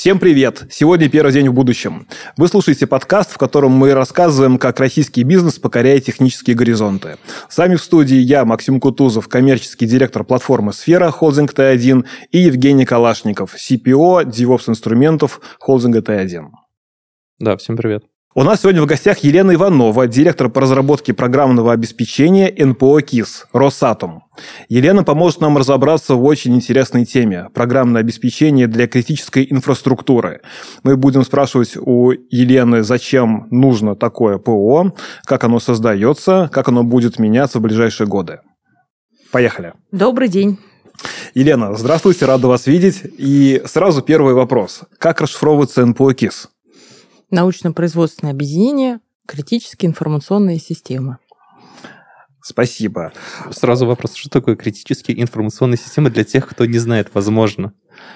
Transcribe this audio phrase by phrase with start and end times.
[0.00, 0.64] Всем привет!
[0.70, 2.06] Сегодня первый день в будущем.
[2.38, 7.18] Вы слушаете подкаст, в котором мы рассказываем, как российский бизнес покоряет технические горизонты.
[7.50, 12.86] С вами в студии я, Максим Кутузов, коммерческий директор платформы «Сфера» холдинг Т1 и Евгений
[12.86, 16.46] Калашников, CPO, DevOps инструментов холдинга Т1.
[17.38, 18.09] Да, всем привет.
[18.32, 24.22] У нас сегодня в гостях Елена Иванова, директор по разработке программного обеспечения НПО КИС «Росатом».
[24.68, 30.42] Елена поможет нам разобраться в очень интересной теме– программное обеспечение для критической инфраструктуры.
[30.84, 37.18] Мы будем спрашивать у Елены, зачем нужно такое ПО, как оно создается, как оно будет
[37.18, 38.38] меняться в ближайшие годы.
[39.32, 39.72] Поехали.
[39.90, 40.56] Добрый день.
[41.34, 43.02] Елена, здравствуйте, рада вас видеть.
[43.18, 44.82] И сразу первый вопрос.
[44.98, 46.48] Как расшифровывается НПО КИС?
[47.30, 51.18] Научно-производственное объединение «Критические информационные системы».
[52.42, 53.12] Спасибо.
[53.50, 57.72] Сразу вопрос, что такое критические информационные системы для тех, кто не знает, возможно?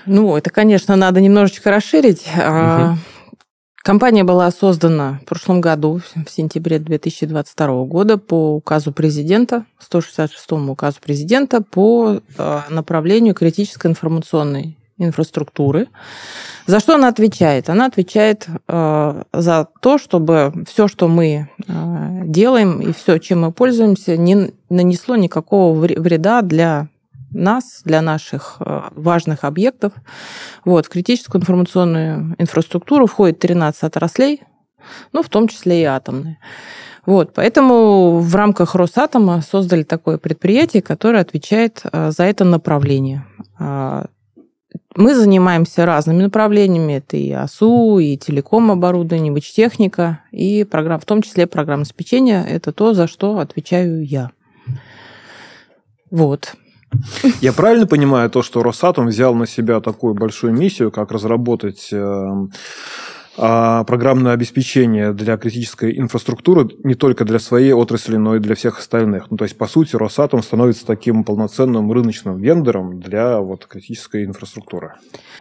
[0.07, 2.27] Ну, это, конечно, надо немножечко расширить.
[2.35, 2.99] Угу.
[3.85, 10.97] Компания была создана в прошлом году, в сентябре 2022 года, по указу президента, 166 указу
[11.03, 15.89] президента по а, направлению критической информационной инфраструктуры.
[16.67, 17.69] За что она отвечает?
[17.69, 23.53] Она отвечает э, за то, чтобы все, что мы э, делаем и все, чем мы
[23.53, 26.89] пользуемся, не нанесло никакого вреда для
[27.35, 29.93] нас, для наших э, важных объектов.
[30.65, 34.43] Вот, в критическую информационную инфраструктуру входит 13 отраслей,
[35.13, 36.39] ну, в том числе и атомные.
[37.07, 43.27] Вот, поэтому в рамках Росатома создали такое предприятие, которое отвечает э, за это направление.
[44.97, 46.95] Мы занимаемся разными направлениями.
[46.95, 52.45] Это и АСУ, и телеком оборудование, и техника, и программ, в том числе программа обеспечения.
[52.45, 54.31] Это то, за что отвечаю я.
[56.11, 56.55] Вот.
[57.41, 62.53] Я правильно понимаю то, что Росатом взял на себя такую большую миссию, как разработать эм,
[63.37, 69.31] программное обеспечение для критической инфраструктуры не только для своей отрасли, но и для всех остальных.
[69.31, 74.95] Ну, то есть, по сути, Росатом становится таким полноценным рыночным вендором для вот, критической инфраструктуры.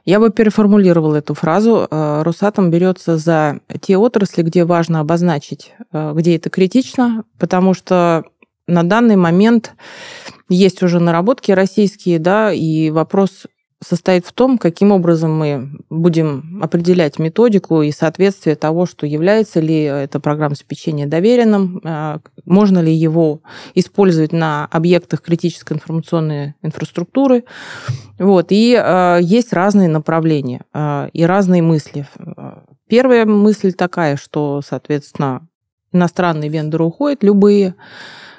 [0.06, 1.88] Я бы переформулировала эту фразу.
[1.90, 8.24] Э, Росатом берется за те отрасли, где важно обозначить, э, где это критично, потому что
[8.68, 9.74] на данный момент
[10.50, 13.46] есть уже наработки российские, да, и вопрос
[13.88, 19.84] состоит в том, каким образом мы будем определять методику и соответствие того, что является ли
[19.84, 23.42] это программа обеспечения доверенным, а, можно ли его
[23.76, 27.44] использовать на объектах критической информационной инфраструктуры.
[28.20, 28.48] Вот.
[28.50, 32.08] И а, есть разные направления а, и разные мысли.
[32.88, 35.48] Первая мысль такая, что, соответственно,
[35.92, 37.76] иностранные вендоры уходят, любые,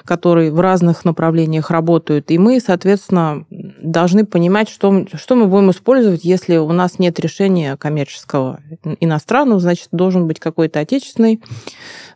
[0.04, 2.30] которые в разных направлениях работают.
[2.30, 7.76] И мы, соответственно, должны понимать, что, что мы будем использовать, если у нас нет решения
[7.76, 8.60] коммерческого
[9.00, 11.42] иностранного, значит, должен быть какой-то отечественный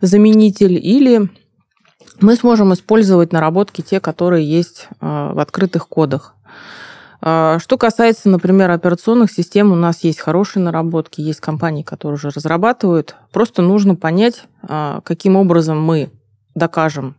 [0.00, 1.28] заменитель или
[2.20, 6.34] мы сможем использовать наработки те, которые есть а, в открытых кодах.
[7.20, 12.30] А, что касается, например, операционных систем, у нас есть хорошие наработки, есть компании, которые уже
[12.30, 13.14] разрабатывают.
[13.32, 16.10] Просто нужно понять, а, каким образом мы
[16.54, 17.16] докажем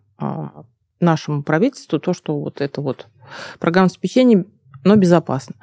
[1.00, 3.07] нашему правительству то, что вот это вот
[3.59, 4.46] программа обеспечения,
[4.84, 5.56] но безопасно.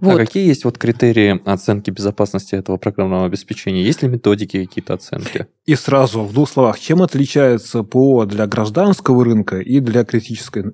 [0.00, 0.14] Вот.
[0.14, 3.82] А какие есть вот критерии оценки безопасности этого программного обеспечения?
[3.82, 5.48] Есть ли методики какие-то оценки?
[5.66, 10.64] И сразу в двух словах, чем отличается ПО для гражданского рынка и для критической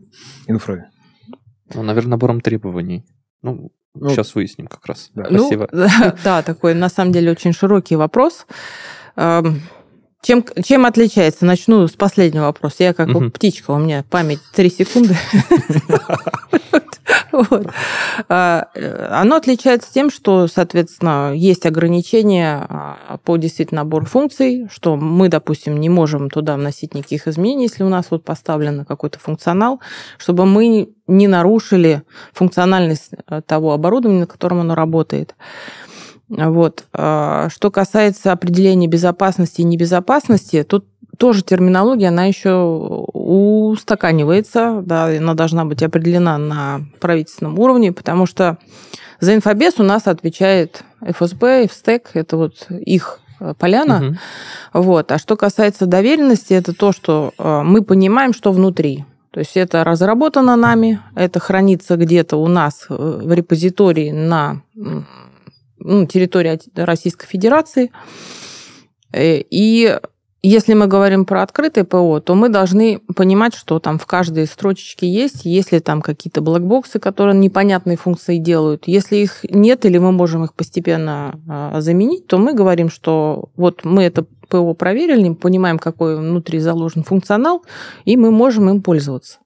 [0.46, 0.90] инфры?
[1.72, 3.04] Ну, наверное, набором требований.
[3.42, 5.10] Ну, ну сейчас выясним как раз.
[5.14, 5.24] Да.
[5.24, 5.68] Спасибо.
[5.72, 5.86] Ну,
[6.24, 8.46] да, такой на самом деле очень широкий вопрос.
[10.24, 11.44] Чем, чем отличается?
[11.44, 12.76] Начну с последнего вопроса.
[12.78, 13.30] Я как угу.
[13.30, 15.16] птичка, у меня память 3 секунды.
[18.28, 18.68] А,
[19.10, 25.78] оно отличается тем, что, соответственно, есть ограничения а, по действительно набору функций, что мы, допустим,
[25.80, 29.80] не можем туда вносить никаких изменений, если у нас вот поставлен какой-то функционал,
[30.16, 35.34] чтобы мы не нарушили функциональность э, того оборудования, на котором оно работает.
[36.36, 36.84] Вот.
[36.92, 40.86] А, что касается определения безопасности и небезопасности, тут
[41.18, 42.54] тоже терминология, она еще
[43.12, 48.58] устаканивается, да, она должна быть определена на правительственном уровне, потому что
[49.20, 54.18] за инфобес у нас отвечает ФСБ, ФСТЭК, это вот их э, поляна.
[54.72, 54.82] Угу.
[54.84, 55.12] Вот.
[55.12, 59.04] А что касается доверенности, это то, что э, мы понимаем, что внутри.
[59.30, 64.62] То есть это разработано нами, это хранится где-то у нас э, в репозитории на
[65.84, 67.92] ну, территории Российской Федерации.
[69.16, 69.98] И
[70.46, 75.10] если мы говорим про открытое ПО, то мы должны понимать, что там в каждой строчечке
[75.10, 78.82] есть, если там какие-то блокбоксы, которые непонятные функции делают.
[78.86, 83.84] Если их нет или мы можем их постепенно а, заменить, то мы говорим, что вот
[83.84, 87.64] мы это ПО проверили, понимаем, какой внутри заложен функционал,
[88.04, 89.38] и мы можем им пользоваться.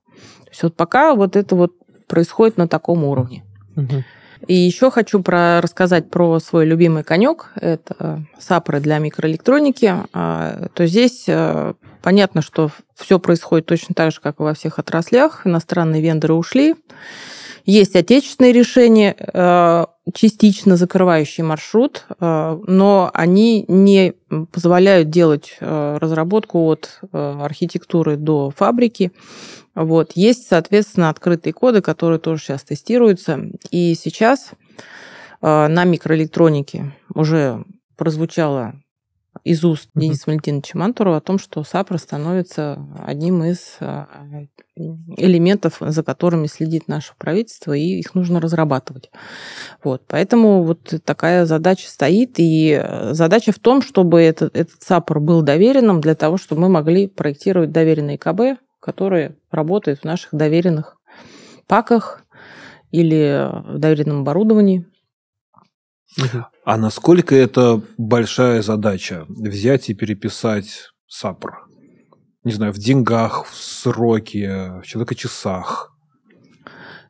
[0.47, 1.75] То есть вот пока вот это вот
[2.09, 3.45] происходит на таком уровне.
[3.77, 4.05] Угу.
[4.47, 7.53] И еще хочу про, рассказать про свой любимый конек.
[7.61, 9.95] Это сапры для микроэлектроники.
[10.13, 14.79] А, то здесь э, понятно, что все происходит точно так же, как и во всех
[14.79, 15.47] отраслях.
[15.47, 16.77] Иностранные вендоры ушли.
[17.65, 24.15] Есть отечественные решения, э, частично закрывающие маршрут, э, но они не
[24.53, 29.11] позволяют делать разработку от архитектуры до фабрики.
[29.79, 30.13] Вот.
[30.17, 33.39] Есть, соответственно, открытые коды, которые тоже сейчас тестируются.
[33.71, 34.51] И сейчас
[35.41, 37.65] э, на микроэлектронике уже
[37.97, 38.75] прозвучало
[39.45, 40.01] из уст mm-hmm.
[40.01, 44.07] Дениса Валентиновича Мантурова о том, что САПРа становится одним из э,
[44.75, 49.13] элементов, за которыми следит наше правительство, и их нужно разрабатывать.
[49.85, 50.03] Вот.
[50.09, 56.01] Поэтому вот такая задача стоит, и задача в том, чтобы этот, этот САПР был доверенным
[56.01, 58.59] для того, чтобы мы могли проектировать доверенные КБ,
[58.89, 60.97] которые работают в наших доверенных
[61.67, 62.23] паках
[62.91, 64.87] или в доверенном оборудовании.
[66.65, 71.59] А насколько это большая задача взять и переписать САПР?
[72.45, 75.95] Не знаю, в деньгах, в сроке, в человека-часах?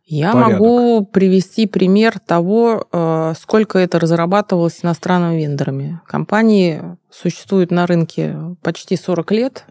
[0.04, 0.52] Я порядок.
[0.58, 6.00] могу привести пример того, э, сколько это разрабатывалось иностранными вендорами.
[6.08, 9.66] Компании существуют на рынке почти 40 лет,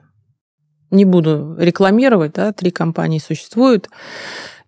[0.92, 3.90] не буду рекламировать, да, три компании существуют.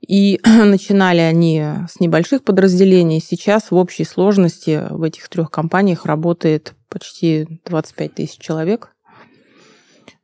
[0.05, 3.21] И начинали они с небольших подразделений.
[3.21, 8.89] Сейчас в общей сложности в этих трех компаниях работает почти 25 тысяч человек.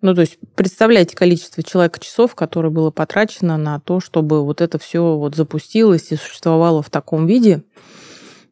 [0.02, 5.18] Ну, то есть представляете количество человека-часов, которое было потрачено на то, чтобы вот это все
[5.18, 7.64] вот запустилось и существовало в таком виде.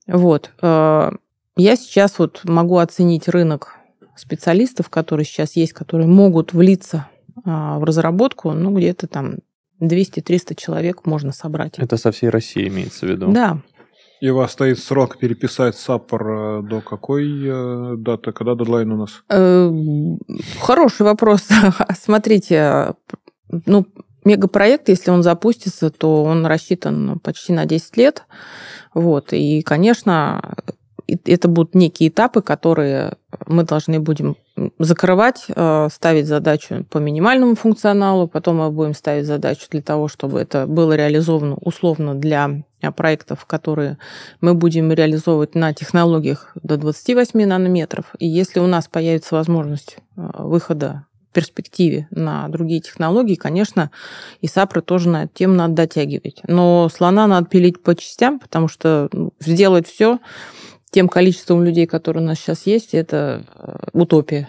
[0.07, 0.51] Вот.
[0.61, 1.11] Э,
[1.55, 3.75] я сейчас вот могу оценить рынок
[4.15, 7.07] специалистов, которые сейчас есть, которые могут влиться
[7.45, 9.35] в разработку, ну, где-то там
[9.81, 11.77] 200-300 человек можно собрать.
[11.77, 13.31] Это со всей России имеется в виду?
[13.31, 13.61] Да.
[14.23, 18.31] И у вас стоит срок переписать САПОР э, до какой э, даты?
[18.31, 19.21] Когда дедлайн у нас?
[19.27, 19.69] Э,
[20.61, 21.49] хороший вопрос.
[22.01, 22.93] Смотрите,
[23.65, 23.85] ну,
[24.23, 28.23] мегапроект, если он запустится, то он рассчитан почти на 10 лет.
[28.93, 29.33] Вот.
[29.33, 30.55] И, конечно,
[31.07, 33.13] это будут некие этапы, которые
[33.45, 34.35] мы должны будем
[34.79, 40.39] закрывать, э, ставить задачу по минимальному функционалу, потом мы будем ставить задачу для того, чтобы
[40.39, 43.97] это было реализовано условно для э, проектов, которые
[44.41, 48.05] мы будем реализовывать на технологиях до 28 нанометров.
[48.19, 53.89] И если у нас появится возможность э, выхода в перспективе на другие технологии, конечно,
[54.41, 56.41] и САПры тоже на эту тему надо дотягивать.
[56.47, 60.19] Но слона надо пилить по частям, потому что ну, сделать все
[60.93, 64.47] тем количеством людей, которые у нас сейчас есть, это э, утопия.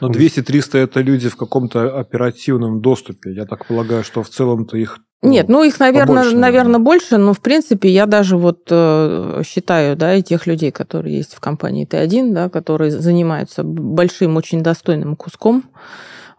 [0.00, 3.32] Но 200-300 это люди в каком-то оперативном доступе.
[3.32, 7.16] Я так полагаю, что в целом-то их ну, нет, ну их, наверное, побольше, наверное, больше,
[7.16, 11.40] но в принципе я даже вот э, считаю, да, и тех людей, которые есть в
[11.40, 15.64] компании Т1, да, которые занимаются большим, очень достойным куском.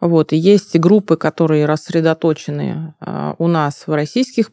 [0.02, 4.52] Вот, и есть группы, которые рассредоточены э, у нас в российских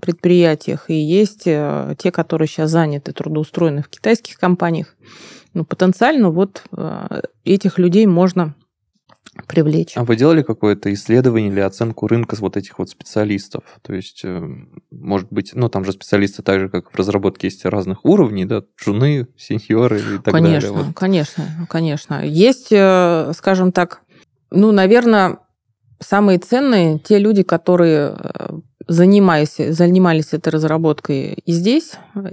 [0.00, 4.96] предприятиях, и есть э, те, которые сейчас заняты, трудоустроены в китайских компаниях.
[5.54, 8.54] Ну, потенциально вот э, этих людей можно
[9.46, 9.92] привлечь.
[9.96, 13.62] А вы делали какое-то исследование или оценку рынка вот этих вот специалистов?
[13.82, 14.42] То есть, э,
[14.90, 18.62] может быть, ну, там же специалисты так же, как в разработке есть разных уровней, да,
[18.80, 20.84] джуны, сеньоры и так конечно, далее.
[20.84, 20.96] Вот.
[20.96, 22.26] Конечно, конечно.
[22.26, 22.66] Есть,
[23.36, 24.02] скажем так,
[24.50, 25.38] ну, наверное,
[26.00, 28.16] самые ценные те люди, которые
[28.90, 31.92] занимаясь, занимались этой разработкой и здесь,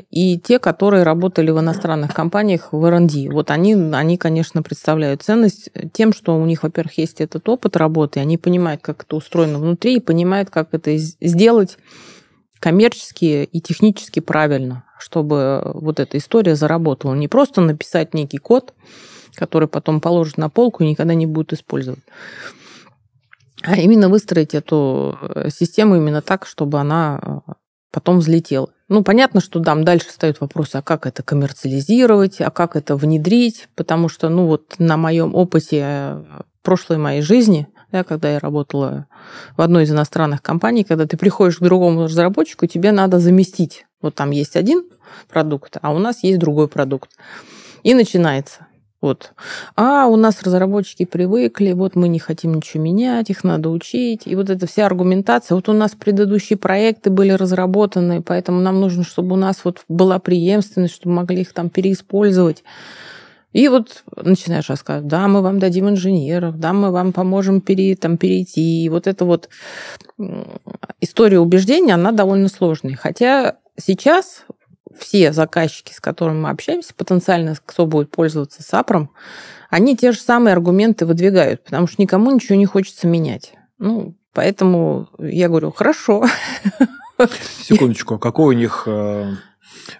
[0.10, 3.30] и те, которые работали в иностранных компаниях в R&D.
[3.30, 8.22] Вот они, они, конечно, представляют ценность тем, что у них, во-первых, есть этот опыт работы,
[8.22, 11.78] они понимают, как это устроено внутри, и понимают, как это сделать
[12.60, 17.14] коммерчески и технически правильно, чтобы вот эта история заработала.
[17.14, 18.74] Не просто написать некий код,
[19.36, 22.02] который потом положат на полку и никогда не будут использовать
[23.68, 27.52] а именно выстроить эту э, систему именно так, чтобы она э,
[27.92, 28.70] потом взлетела.
[28.88, 33.68] Ну, понятно, что там дальше встают вопросы, а как это коммерциализировать, а как это внедрить,
[33.76, 36.24] потому что, ну, вот на моем опыте э,
[36.64, 39.08] прошлой моей жизни, да, когда я работала
[39.58, 43.86] в одной из иностранных компаний, когда ты приходишь к другому разработчику, тебе надо заместить.
[44.02, 44.84] Вот там есть один
[45.28, 47.12] продукт, а у нас есть другой продукт.
[47.84, 48.67] И начинается.
[49.00, 49.34] Вот.
[49.76, 54.24] А у нас разработчики привыкли, вот мы не хотим ничего менять, их надо учить.
[54.26, 55.56] И вот эта вся аргументация.
[55.56, 60.18] Вот у нас предыдущие проекты были разработаны, поэтому нам нужно, чтобы у нас вот была
[60.18, 62.64] преемственность, чтобы могли их там переиспользовать.
[63.54, 68.18] И вот начинаешь рассказывать, да, мы вам дадим инженеров, да, мы вам поможем пере, там,
[68.18, 68.84] перейти.
[68.84, 69.50] И вот эта вот
[71.02, 72.96] история убеждения, она довольно сложная.
[72.96, 74.46] Хотя сейчас
[75.00, 79.12] все заказчики, с которыми мы общаемся, потенциально кто будет пользоваться САПРом,
[79.70, 83.54] они те же самые аргументы выдвигают, потому что никому ничего не хочется менять.
[83.78, 86.26] Ну, поэтому я говорю, хорошо.
[87.62, 89.34] Секундочку, а какой у них э,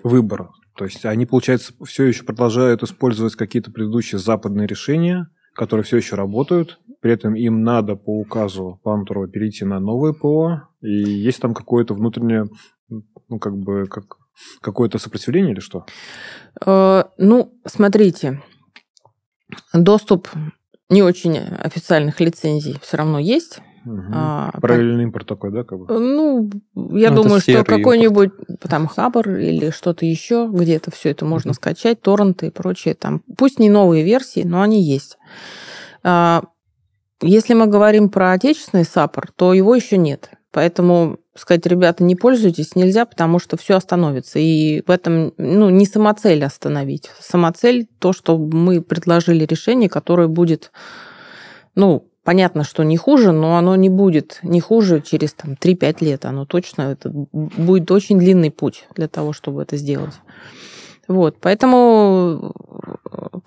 [0.04, 0.50] выбор?
[0.76, 6.16] То есть они, получается, все еще продолжают использовать какие-то предыдущие западные решения, которые все еще
[6.16, 11.56] работают, при этом им надо по указу Пантрова перейти на новое ПО, и есть там
[11.56, 12.46] какое-то внутреннее,
[12.90, 14.18] ну, как бы, как
[14.62, 15.86] какое-то сопротивление или что?
[16.66, 18.42] Э, ну, смотрите,
[19.74, 20.30] доступ
[20.90, 23.60] не очень официальных лицензий все равно есть.
[23.86, 24.04] Угу.
[24.14, 26.00] А, Параллельный импорт такой, да, как бы?
[26.00, 26.50] Ну,
[26.92, 31.56] я ну, думаю, что какой-нибудь там хабр или что-то еще, где-то все это можно угу.
[31.56, 32.96] скачать, торренты и прочее.
[32.96, 35.18] Там, пусть не новые версии, но они есть.
[36.04, 36.44] А,
[37.22, 40.32] если мы говорим про отечественный саппор, то его еще нет.
[40.52, 44.40] Поэтому сказать, ребята, не пользуйтесь, нельзя, потому что все остановится.
[44.40, 47.10] И в этом ну, не самоцель остановить.
[47.20, 50.72] Самоцель то, что мы предложили решение, которое будет,
[51.76, 56.26] ну, понятно, что не хуже, но оно не будет не хуже через там, 3-5 лет.
[56.26, 60.16] Оно точно это будет очень длинный путь для того, чтобы это сделать.
[61.08, 62.54] Вот, поэтому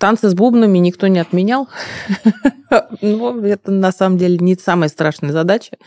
[0.01, 1.69] танцы с бубнами никто не отменял.
[3.01, 5.77] Но это на самом деле не самая страшная задача.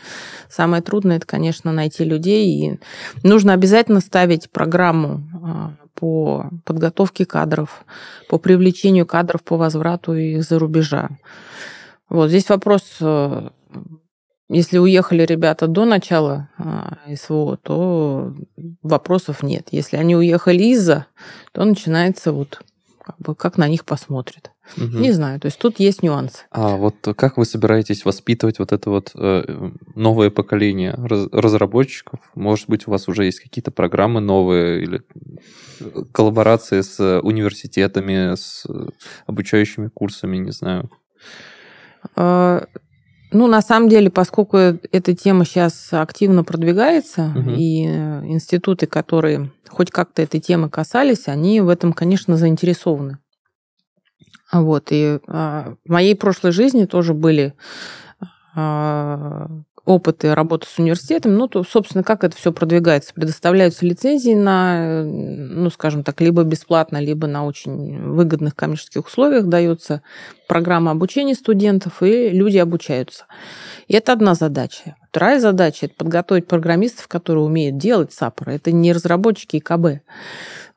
[0.49, 2.47] Самое трудное это, конечно, найти людей.
[2.47, 2.79] И
[3.23, 7.83] нужно обязательно ставить программу а, по подготовке кадров,
[8.29, 11.09] по привлечению кадров по возврату из-за рубежа.
[12.07, 13.49] Вот здесь вопрос э,
[14.47, 18.33] если уехали ребята до начала а, СВО, то
[18.81, 19.67] вопросов нет.
[19.71, 21.07] Если они уехали из-за,
[21.51, 22.61] то начинается вот
[23.05, 24.51] как, бы, как на них посмотрят.
[24.77, 24.97] Угу.
[24.97, 26.39] Не знаю, то есть тут есть нюансы.
[26.49, 32.19] А вот как вы собираетесь воспитывать вот это вот э, новое поколение раз, разработчиков?
[32.33, 35.01] Может быть, у вас уже есть какие-то программы новые или
[35.79, 38.65] э, коллаборации с университетами, с
[39.27, 40.89] обучающими курсами, не знаю?
[43.35, 47.49] Ну, на самом деле, поскольку эта тема сейчас активно продвигается, угу.
[47.49, 53.17] и э, институты, которые хоть как-то этой темы касались, они в этом, конечно, заинтересованы.
[54.53, 57.55] Вот, и а, в моей прошлой жизни тоже были
[58.55, 59.49] а,
[59.85, 63.13] опыты работы с университетом, ну, то, собственно, как это все продвигается?
[63.13, 70.01] Предоставляются лицензии на, ну, скажем так, либо бесплатно, либо на очень выгодных коммерческих условиях дается
[70.47, 73.25] программа обучения студентов, и люди обучаются.
[73.87, 74.95] И это одна задача.
[75.09, 78.55] Вторая задача– это подготовить программистов, которые умеют делать САПРы.
[78.55, 80.01] Это не разработчики ИКБ.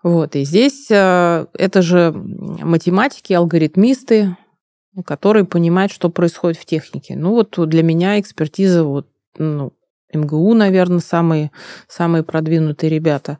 [0.02, 0.36] Вот.
[0.36, 4.36] И здесь э, это же математики, алгоритмисты,
[5.04, 7.16] который понимает, что происходит в технике.
[7.16, 9.72] Ну вот для меня экспертиза вот, ну,
[10.12, 11.50] МГУ, наверное, самые,
[11.86, 13.38] самые продвинутые ребята.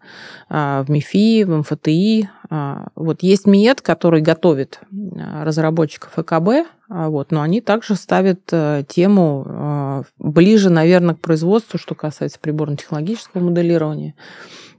[0.49, 2.29] А, в МИФИ, в МФТИ.
[2.51, 8.83] А, вот есть МИЭД, который готовит а, разработчиков ЭКБ, вот, но они также ставят э,
[8.89, 14.15] тему ближе, наверное, к производству, что касается приборно-технологического моделирования,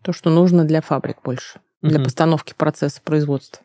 [0.02, 2.06] то, что нужно для фабрик больше, для угу.
[2.06, 3.64] постановки процесса производства.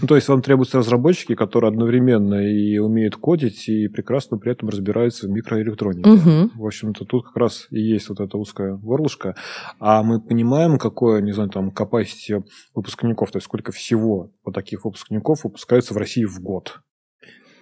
[0.00, 4.68] Ну, то есть вам требуются разработчики, которые одновременно и умеют кодить, и прекрасно при этом
[4.68, 6.08] разбираются в микроэлектронике.
[6.08, 6.50] Угу.
[6.56, 9.34] В общем-то, тут как раз и есть вот эта узкая горлышко.
[9.78, 14.84] А мы понимаем, какое, не знаю, там, capacity выпускников, то есть сколько всего вот таких
[14.84, 16.80] выпускников выпускается в России в год.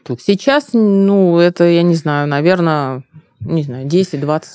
[0.05, 0.21] Тут...
[0.23, 3.05] Сейчас, ну, это, я не знаю, наверное,
[3.41, 4.47] не знаю, 10-20.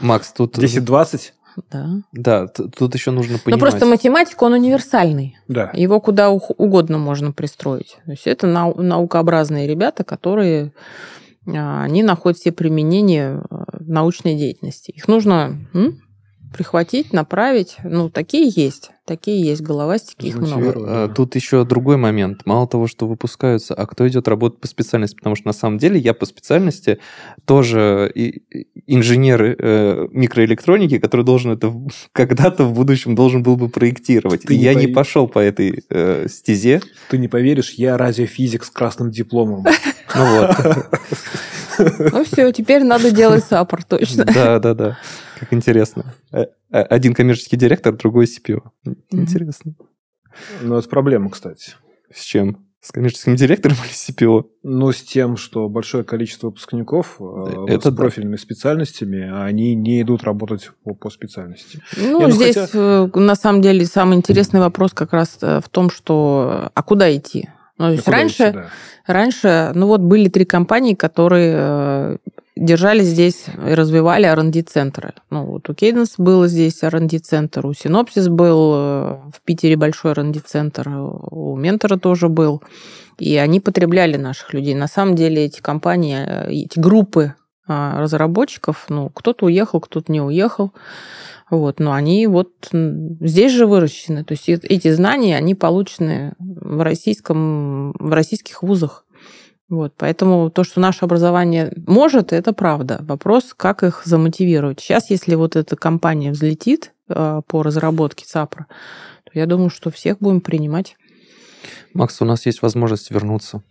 [0.00, 0.58] Макс, тут...
[0.58, 1.32] 10-20?
[1.70, 1.88] Да.
[2.12, 3.46] Да, тут еще нужно понимать.
[3.50, 5.36] Ну, просто математика, он универсальный.
[5.48, 5.70] Да.
[5.74, 7.96] Его куда угодно можно пристроить.
[8.04, 10.72] То есть это нау- наукообразные ребята, которые
[11.46, 14.90] а, они находят все применения в научной деятельности.
[14.92, 16.00] Их нужно м,
[16.54, 17.76] прихватить, направить.
[17.82, 18.92] Ну, такие есть.
[19.04, 20.72] Такие есть головастики, их много.
[20.76, 22.46] А, тут еще другой момент.
[22.46, 25.16] Мало того, что выпускаются, а кто идет работать по специальности?
[25.16, 27.00] Потому что на самом деле я по специальности
[27.44, 28.10] тоже
[28.86, 31.74] инженер э, микроэлектроники, который должен это
[32.12, 34.42] когда-то в будущем должен был бы проектировать.
[34.42, 34.88] Ты И не я повер...
[34.88, 36.80] не пошел по этой э, стезе.
[37.10, 39.66] Ты не поверишь, я радиофизик с красным дипломом.
[40.14, 40.56] Ну вот.
[41.78, 44.24] Ну все, теперь надо делать саппорт точно.
[44.24, 44.98] Да, да, да.
[45.38, 46.14] Как интересно.
[46.32, 48.62] Э, э, один коммерческий директор, другой CPO.
[49.10, 49.74] Интересно.
[50.62, 51.74] Ну, это проблема, кстати.
[52.12, 52.66] С чем?
[52.80, 54.44] С коммерческим директором или CPO?
[54.62, 57.96] Ну, с тем, что большое количество выпускников э, Это с да.
[58.02, 61.82] профильными специальностями, а они не идут работать по, по специальности.
[61.96, 63.06] Ну, Я, ну здесь хотя...
[63.14, 67.48] На самом деле самый интересный вопрос как раз в том, что а куда идти?
[67.78, 68.70] Ну, то есть раньше, да.
[69.06, 72.18] раньше, ну вот были три компании, которые
[72.56, 75.14] держали здесь и развивали R&D-центры.
[75.30, 80.88] Ну, вот у Cadence был здесь R&D-центр, у Synopsys был э, в Питере большой R&D-центр,
[80.88, 82.62] у Ментора тоже был.
[83.18, 84.74] И они потребляли наших людей.
[84.74, 87.34] На самом деле эти компании, э, эти группы
[87.66, 90.72] разработчиков, ну, кто-то уехал, кто-то не уехал.
[91.58, 94.24] Вот, но они вот здесь же выращены.
[94.24, 99.04] То есть эти знания, они получены в, российском, в российских вузах.
[99.68, 102.98] Вот, поэтому то, что наше образование может, это правда.
[103.00, 104.80] Вопрос, как их замотивировать.
[104.80, 108.66] Сейчас, если вот эта компания взлетит э, по разработке ЦАПРа,
[109.24, 110.96] то я думаю, что всех будем принимать.
[111.94, 113.62] Макс, у нас есть возможность вернуться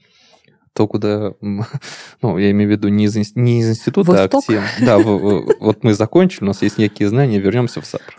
[0.73, 4.33] то, куда, ну, я имею в виду не из, не из института, Восток?
[4.33, 4.63] а к тем.
[4.85, 8.15] Да, вот мы закончили, у нас есть некие знания, вернемся в САПР.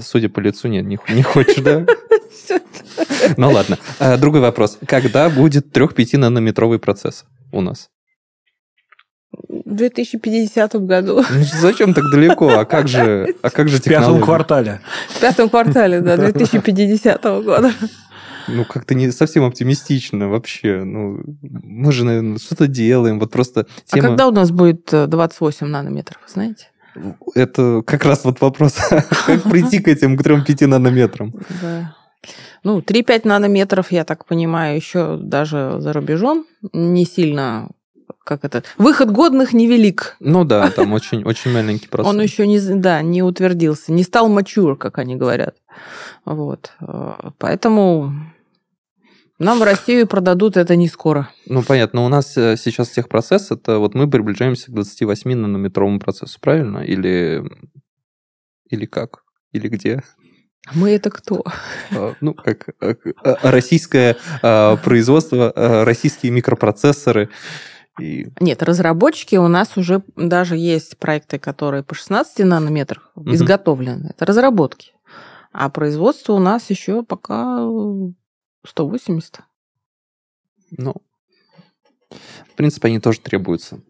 [0.00, 1.86] Судя по лицу, нет, не, не хочешь, да?
[3.36, 3.78] Ну ладно.
[3.98, 4.78] А, другой вопрос.
[4.86, 7.90] Когда будет 3-5 нанометровый процесс у нас?
[9.48, 11.22] В 2050 году.
[11.30, 12.48] Ну, зачем так далеко?
[12.48, 14.08] А как же, а как же технология?
[14.08, 14.80] В пятом квартале.
[15.08, 17.72] В пятом квартале, да, 2050 года.
[18.48, 20.84] Ну, как-то не совсем оптимистично вообще.
[20.84, 23.18] Ну, мы же, наверное, что-то делаем.
[23.18, 24.06] Вот просто а тема...
[24.06, 26.68] А когда у нас будет 28 э, нанометров, знаете?
[27.34, 28.76] Это как раз вот вопрос,
[29.26, 31.32] как прийти к этим к 3-5 нанометрам.
[31.62, 31.94] Да.
[32.64, 37.68] Ну, 3-5 нанометров, я так понимаю, еще даже за рубежом не сильно
[38.24, 40.16] как это, выход годных невелик.
[40.20, 42.12] Ну да, там очень, очень маленький процесс.
[42.12, 45.56] Он еще не, да, не утвердился, не стал мачур, как они говорят.
[46.26, 46.72] Вот.
[47.38, 48.12] Поэтому
[49.38, 51.30] нам в Россию продадут это не скоро.
[51.46, 52.04] Ну, понятно.
[52.04, 56.78] У нас э, сейчас техпроцесс, это вот мы приближаемся к 28 нанометровому процессу, правильно?
[56.78, 57.44] Или,
[58.68, 59.22] или как?
[59.52, 60.02] Или где?
[60.74, 61.44] Мы это кто?
[61.92, 65.52] А, ну, как а, а, российское производство,
[65.84, 67.30] российские микропроцессоры.
[68.00, 68.28] И...
[68.40, 73.32] Нет, разработчики у нас уже даже есть проекты, которые по 16 нанометрах угу.
[73.32, 74.10] изготовлены.
[74.10, 74.92] Это разработки.
[75.52, 77.66] А производство у нас еще пока
[78.68, 79.40] 180.
[80.70, 80.94] Ну,
[82.10, 83.80] в принципе, они тоже требуются.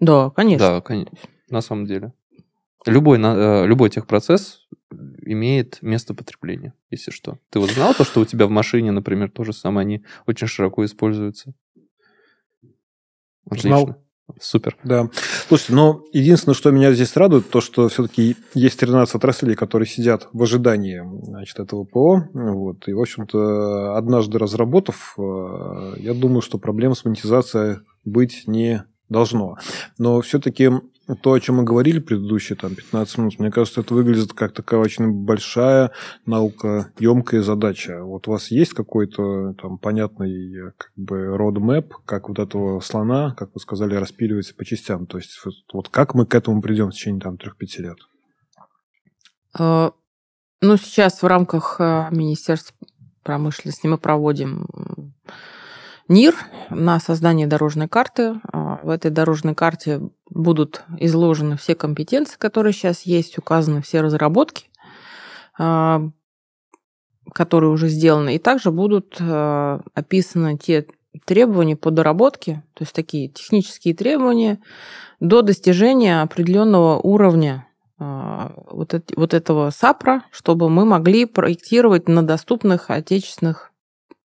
[0.00, 0.68] Да, конечно.
[0.68, 1.16] Да, конечно.
[1.48, 2.12] На самом деле.
[2.86, 7.38] Любой, э, любой техпроцесс имеет место потребления, если что.
[7.50, 10.84] Ты вот знал то, что у тебя в машине, например, тоже самое, они очень широко
[10.84, 11.54] используются?
[13.46, 13.68] Отлично.
[13.68, 13.96] Знал.
[14.40, 14.76] Супер.
[14.84, 15.08] Да.
[15.48, 20.28] Слушайте, но единственное, что меня здесь радует, то, что все-таки есть 13 отраслей, которые сидят
[20.32, 22.28] в ожидании значит, этого ПО.
[22.32, 22.88] Вот.
[22.88, 29.56] И, в общем-то, однажды разработав, э, я думаю, что проблем с монетизацией быть не должно.
[29.98, 30.70] Но все-таки
[31.16, 34.80] то, о чем мы говорили предыдущие там, 15 минут, мне кажется, это выглядит как такая
[34.80, 35.90] очень большая
[36.26, 38.02] наукоемкая задача.
[38.02, 43.50] Вот у вас есть какой-то там понятный как бы roadmap, как вот этого слона, как
[43.54, 45.06] вы сказали, распиливается по частям?
[45.06, 45.38] То есть
[45.72, 47.98] вот как мы к этому придем в течение там 3-5 лет?
[49.58, 49.92] А,
[50.60, 52.74] ну, сейчас в рамках а, Министерства
[53.22, 54.66] промышленности мы проводим
[56.08, 56.34] НИР
[56.70, 58.40] на создание дорожной карты.
[58.52, 64.66] А, в этой дорожной карте будут изложены все компетенции, которые сейчас есть, указаны все разработки,
[65.58, 66.02] а,
[67.32, 70.86] которые уже сделаны, и также будут а, описаны те
[71.24, 74.58] требования по доработке, то есть такие технические требования
[75.20, 77.66] до достижения определенного уровня
[77.98, 83.72] вот, вот этого САПРа, чтобы мы могли проектировать на доступных отечественных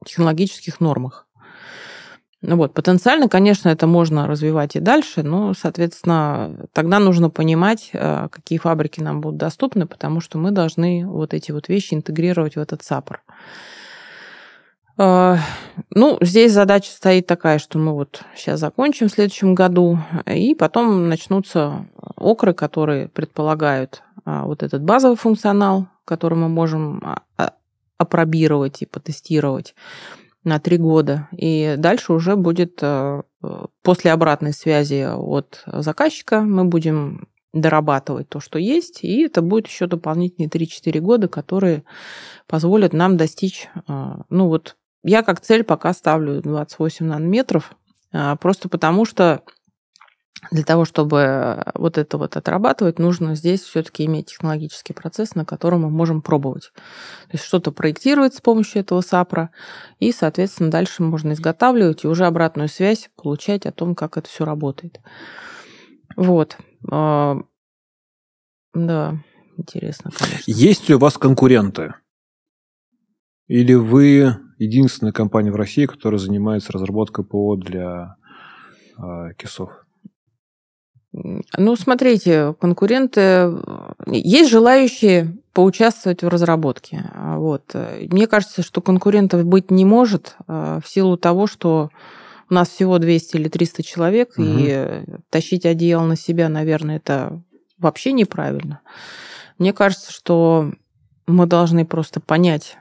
[0.04, 1.23] технологических нормах.
[2.46, 8.28] Ну вот, потенциально, конечно, это можно развивать и дальше, но, соответственно, тогда нужно понимать, э,
[8.30, 12.60] какие фабрики нам будут доступны, потому что мы должны вот эти вот вещи интегрировать в
[12.60, 13.22] этот САПР.
[14.98, 15.38] Э,
[15.90, 21.08] ну, здесь задача стоит такая, что мы вот сейчас закончим в следующем году, и потом
[21.08, 21.86] начнутся
[22.18, 27.02] окры, которые предполагают э, вот этот базовый функционал, который мы можем
[27.38, 27.54] а,
[27.98, 29.76] опробировать и потестировать
[30.44, 31.28] на три года.
[31.32, 33.22] И дальше уже будет э,
[33.82, 39.86] после обратной связи от заказчика мы будем дорабатывать то, что есть, и это будет еще
[39.86, 41.84] дополнительные 3-4 года, которые
[42.48, 47.76] позволят нам достичь, э, ну вот я как цель пока ставлю 28 нанометров,
[48.12, 49.44] э, просто потому что
[50.52, 55.82] для того, чтобы вот это вот отрабатывать, нужно здесь все-таки иметь технологический процесс, на котором
[55.82, 56.72] мы можем пробовать.
[57.28, 59.52] То есть что-то проектировать с помощью этого САПРа,
[60.00, 64.46] и, соответственно, дальше можно изготавливать и уже обратную связь получать о том, как это все
[64.46, 65.00] работает.
[66.16, 66.58] Вот.
[66.92, 67.38] А,
[68.74, 69.18] да,
[69.58, 70.44] интересно, конечно.
[70.52, 71.96] Есть ли у вас конкуренты?
[73.48, 78.16] Или вы единственная компания в России, которая занимается разработкой ПО для
[78.98, 79.83] э, кисов?
[81.14, 83.52] Ну, смотрите, конкуренты...
[84.08, 87.12] Есть желающие поучаствовать в разработке.
[87.16, 87.76] Вот.
[88.10, 91.92] Мне кажется, что конкурентов быть не может а, в силу того, что
[92.50, 94.46] у нас всего 200 или 300 человек, угу.
[94.48, 97.42] и тащить одеяло на себя, наверное, это
[97.78, 98.82] вообще неправильно.
[99.60, 100.72] Мне кажется, что
[101.28, 102.78] мы должны просто понять,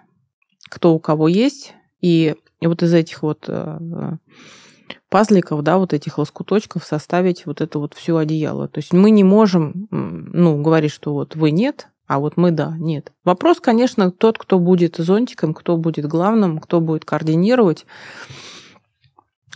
[0.69, 4.17] кто у кого есть, и вот из этих вот э,
[5.09, 8.69] пазликов, да, вот этих лоскуточков составить вот это вот все одеяло.
[8.69, 12.75] То есть мы не можем, ну, говорить, что вот вы нет, а вот мы да,
[12.79, 13.13] нет.
[13.25, 17.87] Вопрос, конечно, тот, кто будет зонтиком, кто будет главным, кто будет координировать,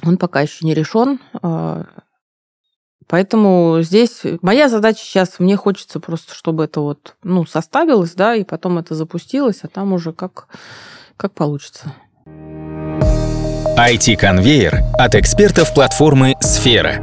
[0.02, 1.20] он пока еще не решен.
[1.42, 1.86] А,
[3.06, 8.44] поэтому здесь моя задача сейчас, мне хочется просто, чтобы это вот, ну, составилось, да, и
[8.44, 10.48] потом это запустилось, а там уже как,
[11.16, 11.92] как получится.
[13.76, 17.02] IT-конвейер от экспертов платформы «Сфера».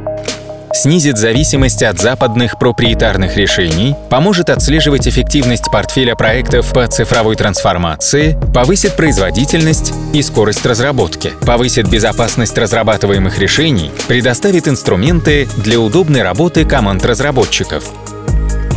[0.72, 8.96] Снизит зависимость от западных проприетарных решений, поможет отслеживать эффективность портфеля проектов по цифровой трансформации, повысит
[8.96, 17.84] производительность и скорость разработки, повысит безопасность разрабатываемых решений, предоставит инструменты для удобной работы команд разработчиков,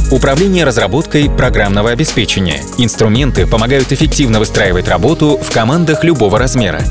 [0.09, 2.61] Управление разработкой программного обеспечения.
[2.77, 6.81] Инструменты помогают эффективно выстраивать работу в командах любого размера.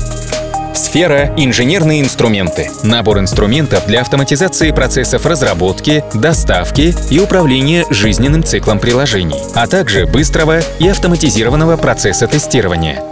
[0.77, 2.69] Сфера— инженерные инструменты.
[2.83, 10.59] Набор инструментов для автоматизации процессов разработки, доставки и управления жизненным циклом приложений, а также быстрого
[10.77, 13.03] и автоматизированного процесса тестирования.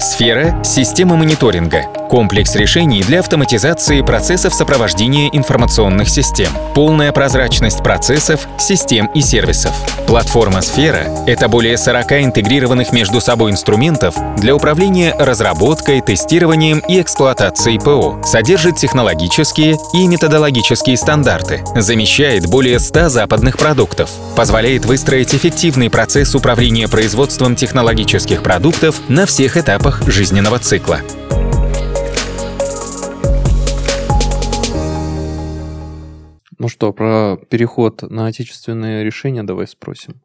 [0.00, 1.84] Сфера— система мониторинга.
[2.12, 6.52] Комплекс решений для автоматизации процессов сопровождения информационных систем.
[6.74, 9.72] Полная прозрачность процессов, систем и сервисов.
[10.06, 17.80] Платформа «Сфера»— это более 40 интегрированных между собой инструментов для управления разработкой, тестированием и эксплуатацией
[17.80, 18.20] ПО.
[18.22, 21.64] Содержит технологические и методологические стандарты.
[21.74, 24.10] Замещает более 100 западных продуктов.
[24.36, 31.00] Позволяет выстроить эффективный процесс управления производством технологических продуктов на всех этапах жизненного цикла.
[36.62, 40.22] Ну что, про переход на отечественные решения давай спросим.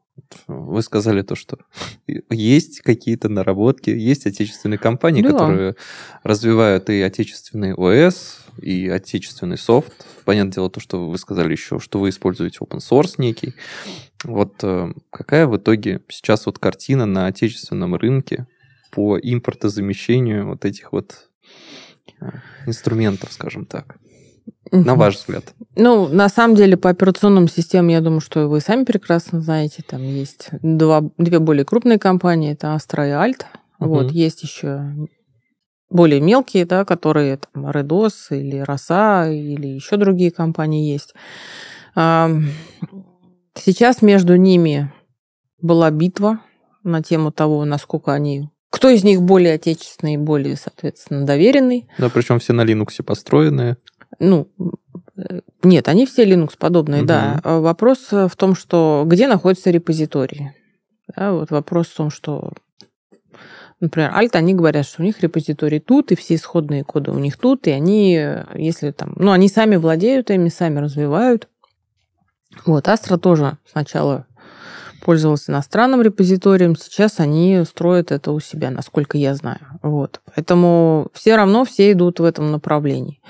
[0.47, 1.57] Вы сказали то, что
[2.29, 5.31] есть какие-то наработки, есть отечественные компании, да.
[5.31, 5.75] которые
[6.21, 10.05] развивают и отечественный ОС, и отечественный софт.
[10.25, 13.55] Понятное дело, то, что вы сказали еще, что вы используете open source некий.
[14.23, 18.45] Вот э, какая в итоге сейчас вот картина на отечественном рынке
[18.91, 21.29] по импортозамещению вот этих вот
[22.21, 22.29] э,
[22.67, 23.97] инструментов, скажем так?
[24.71, 25.53] На ваш взгляд?
[25.75, 30.01] Ну, на самом деле, по операционным системам, я думаю, что вы сами прекрасно знаете, там
[30.03, 33.45] есть два, две более крупные компании, это Astra и Alt.
[33.79, 33.89] Угу.
[33.89, 34.93] Вот, есть еще
[35.89, 41.13] более мелкие, да, которые там Redos или Роса или еще другие компании есть.
[43.55, 44.91] Сейчас между ними
[45.61, 46.41] была битва
[46.83, 51.87] на тему того, насколько они кто из них более отечественный, более, соответственно, доверенный.
[51.97, 53.77] Да, причем все на Linux построенные.
[54.19, 54.47] Ну,
[55.17, 57.07] э, нет, они все Linux подобные, угу.
[57.07, 57.39] да.
[57.43, 60.51] А вопрос в том, что где находится репозиторий.
[61.15, 62.51] Да, вот вопрос в том, что,
[63.79, 67.37] например, Alt, они говорят, что у них репозиторий тут, и все исходные коды у них
[67.37, 68.21] тут, и они,
[68.55, 71.47] если там, ну, они сами владеют ими, сами развивают.
[72.65, 74.25] Вот, Astra тоже сначала
[75.07, 79.61] пользовался иностранным репозиторием, сейчас они строят это у себя, насколько я знаю.
[79.81, 80.19] Вот.
[80.35, 83.21] Поэтому все равно все идут в этом направлении.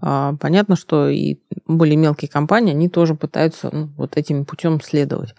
[0.00, 5.34] А, понятно, что и более мелкие компании, они тоже пытаются ну, вот этим путем следовать.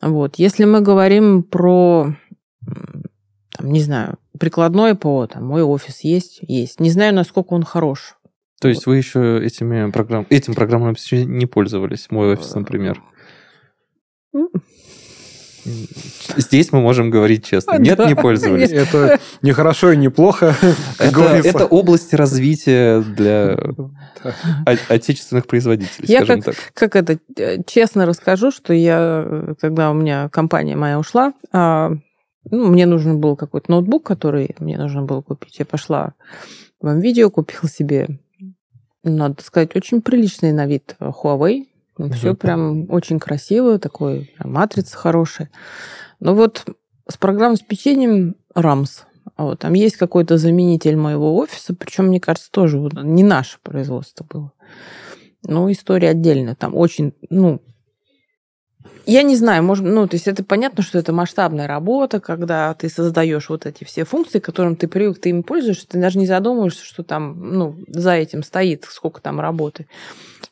[0.00, 0.36] Вот.
[0.36, 2.14] Если мы говорим про,
[3.56, 6.80] там, не знаю, прикладное ПО, там, мой офис есть, есть.
[6.80, 8.16] Не знаю, насколько он хорош.
[8.60, 8.92] То есть вот.
[8.92, 10.26] вы еще этими программ...
[10.28, 13.02] этим программным обеспечением не пользовались, мой офис, например?
[15.64, 17.78] Здесь мы можем говорить честно.
[17.78, 18.08] Нет, да.
[18.08, 18.70] не пользовались.
[18.70, 20.54] Это не хорошо и не плохо.
[20.98, 23.58] Это, это область развития для
[24.88, 26.54] отечественных производителей, я как, так.
[26.74, 31.90] Как это, э, честно расскажу, что я, когда у меня компания моя ушла, а,
[32.48, 35.58] ну, мне нужен был какой-то ноутбук, который мне нужно было купить.
[35.58, 36.14] Я пошла
[36.80, 38.20] в видео, купила себе
[39.04, 41.66] надо сказать, очень приличный на вид Huawei.
[41.98, 42.12] Угу.
[42.14, 45.50] Все прям очень красиво, такой прям матрица хорошая.
[46.20, 46.64] Но вот
[47.08, 49.02] с программным обеспечением RAMS.
[49.36, 54.52] Вот, там есть какой-то заменитель моего офиса, причем, мне кажется, тоже не наше производство было.
[55.44, 56.54] Ну, история отдельная.
[56.54, 57.60] Там очень, ну,
[59.04, 62.88] я не знаю, может, ну, то есть это понятно, что это масштабная работа, когда ты
[62.88, 66.84] создаешь вот эти все функции, которым ты привык, ты им пользуешься, ты даже не задумываешься,
[66.84, 69.86] что там, ну, за этим стоит, сколько там работы.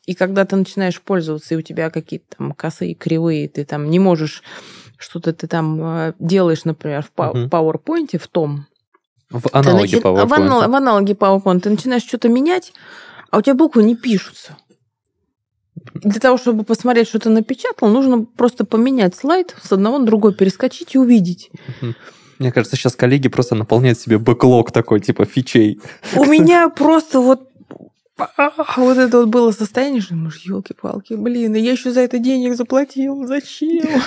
[0.05, 3.99] И когда ты начинаешь пользоваться, и у тебя какие-то там косые, кривые, ты там не
[3.99, 4.43] можешь
[5.01, 8.67] что-то ты там э, делаешь, например, в PowerPoint, в том.
[9.29, 9.95] В аналоге начи...
[9.97, 10.27] PowerPoint.
[10.27, 10.69] В, анал...
[10.69, 12.73] в аналоге PowerPoint ты начинаешь что-то менять,
[13.31, 14.57] а у тебя буквы не пишутся.
[15.95, 20.33] Для того, чтобы посмотреть, что ты напечатал, нужно просто поменять слайд, с одного на другой
[20.35, 21.49] перескочить и увидеть.
[22.37, 25.81] Мне кажется, сейчас коллеги просто наполняют себе бэклог такой, типа фичей.
[26.15, 27.50] У меня просто вот
[28.77, 33.25] вот это вот было состояние, что, муж, елки-палки, блин, я еще за это денег заплатил,
[33.25, 34.01] зачем?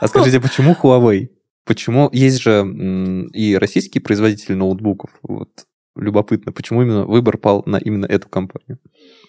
[0.00, 1.28] А скажите, почему Huawei?
[1.64, 2.64] Почему есть же
[3.34, 5.10] и российские производители ноутбуков?
[5.22, 5.50] Вот
[5.98, 8.78] любопытно, почему именно выбор пал на именно эту компанию?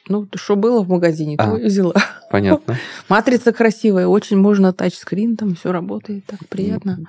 [0.08, 1.95] Ну, что было в магазине, а, то и взяла.
[2.32, 2.78] Понятно.
[3.10, 6.99] Матрица красивая, очень можно тачскрин, там все работает, так приятно.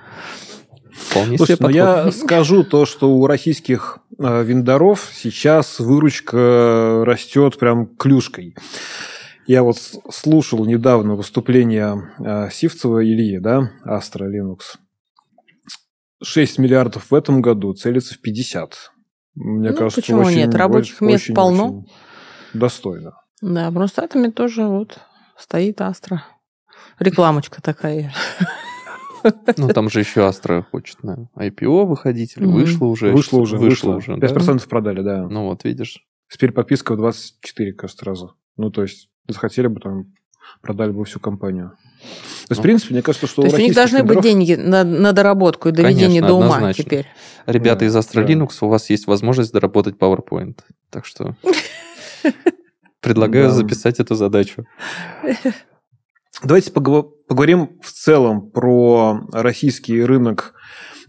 [0.91, 7.57] Вполне Слушай, себе ну я скажу то, что у российских э, вендоров сейчас выручка растет
[7.57, 8.55] прям клюшкой.
[9.47, 9.77] Я вот
[10.11, 14.77] слушал недавно выступление э, Сивцева Ильи, да, Astra Linux.
[16.23, 18.91] 6 миллиардов в этом году, целится в 50.
[19.35, 20.53] Мне ну, кажется, почему очень, нет?
[20.53, 21.79] Рабочих мест очень, полно.
[21.79, 21.89] Очень
[22.53, 23.13] достойно.
[23.41, 24.99] Да, в Росатоме тоже вот
[25.37, 26.23] стоит Астра.
[26.99, 28.13] Рекламочка такая.
[29.57, 33.11] Ну, там же еще Астра хочет на IPO выходить, или вышло уже?
[33.11, 33.95] Вышло уже, вышло.
[33.95, 34.13] уже.
[34.13, 34.65] 5% да?
[34.67, 35.27] продали, да.
[35.27, 36.05] Ну, вот видишь.
[36.29, 38.35] Теперь подписка в 24, кажется, сразу.
[38.57, 40.13] Ну, то есть, захотели бы там,
[40.61, 41.71] продали бы всю компанию.
[41.71, 44.55] То есть, ну, в принципе, мне кажется, что То есть у них должны быть деньги
[44.55, 46.83] на, на доработку и доведение Конечно, до ума однозначно.
[46.83, 47.05] теперь.
[47.45, 48.33] Ребята да, из Astra да.
[48.33, 50.59] Linux, у вас есть возможность доработать PowerPoint.
[50.89, 51.35] Так что
[52.99, 54.65] предлагаю записать эту задачу.
[56.43, 57.11] Давайте поговорим
[57.81, 60.53] в целом про российский рынок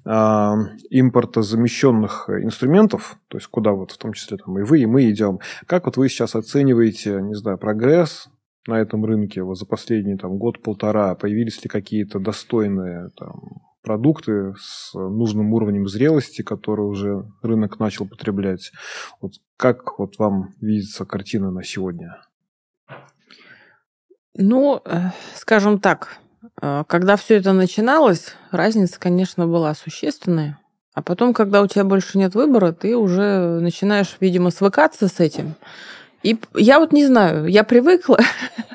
[0.05, 0.57] а,
[0.91, 5.11] импорта замещенных инструментов, то есть куда вот в том числе там и вы, и мы
[5.11, 5.41] идем.
[5.67, 8.29] Как вот вы сейчас оцениваете, не знаю, прогресс
[8.67, 11.15] на этом рынке вот за последний там год-полтора?
[11.15, 18.73] Появились ли какие-то достойные там продукты с нужным уровнем зрелости, которые уже рынок начал потреблять?
[19.21, 22.17] Вот как вот вам видится картина на сегодня?
[24.35, 26.19] Ну, э, скажем так,
[26.61, 30.59] э, когда все это начиналось, разница, конечно, была существенная.
[30.95, 35.55] А потом, когда у тебя больше нет выбора, ты уже начинаешь, видимо, свыкаться с этим.
[36.23, 38.19] И я вот не знаю, я привыкла,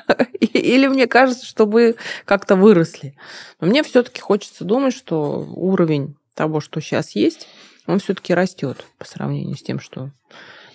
[0.40, 3.16] или мне кажется, что вы как-то выросли.
[3.60, 7.48] Но мне все-таки хочется думать, что уровень того, что сейчас есть,
[7.86, 10.10] он все-таки растет по сравнению с тем, что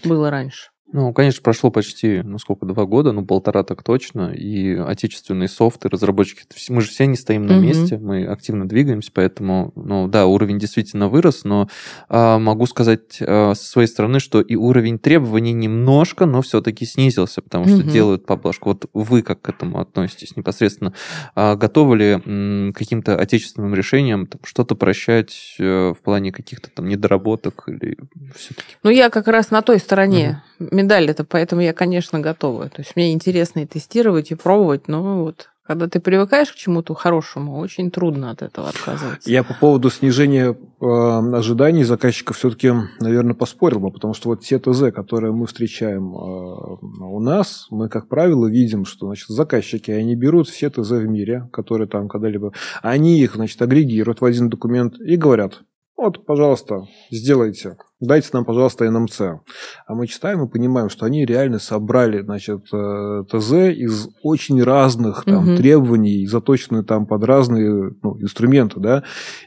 [0.03, 0.72] было раньше.
[0.93, 5.89] Ну, конечно, прошло почти, ну, сколько, два года, ну, полтора так точно, и отечественные софты,
[5.89, 7.63] разработчики, мы же все не стоим на угу.
[7.63, 11.67] месте, мы активно двигаемся, поэтому, ну, да, уровень действительно вырос, но
[12.09, 17.41] а, могу сказать а, со своей стороны, что и уровень требований немножко, но все-таки снизился,
[17.41, 17.89] потому что угу.
[17.89, 18.69] делают поблажку.
[18.69, 20.93] Вот вы как к этому относитесь непосредственно?
[21.33, 27.63] А, готовы ли м, каким-то отечественным решением что-то прощать а, в плане каких-то там недоработок
[27.65, 27.97] или
[28.35, 28.75] все-таки?
[28.83, 30.43] Ну, я как раз на той стороне.
[30.59, 32.69] Угу медаль это, поэтому я, конечно, готова.
[32.69, 36.93] То есть мне интересно и тестировать, и пробовать, но вот когда ты привыкаешь к чему-то
[36.93, 39.31] хорошему, очень трудно от этого отказываться.
[39.31, 44.59] Я по поводу снижения э, ожиданий заказчика все-таки, наверное, поспорил бы, потому что вот те
[44.59, 50.15] ТЗ, которые мы встречаем э, у нас, мы, как правило, видим, что значит, заказчики, они
[50.15, 54.99] берут все ТЗ в мире, которые там когда-либо, они их, значит, агрегируют в один документ
[54.99, 55.61] и говорят,
[55.95, 59.21] вот, пожалуйста, сделайте дайте нам, пожалуйста, НМЦ.
[59.21, 65.23] А мы читаем и понимаем, что они реально собрали, значит, э, ТЗ из очень разных
[65.25, 65.57] там, угу.
[65.57, 69.03] требований, заточенные там под разные ну, инструменты, да.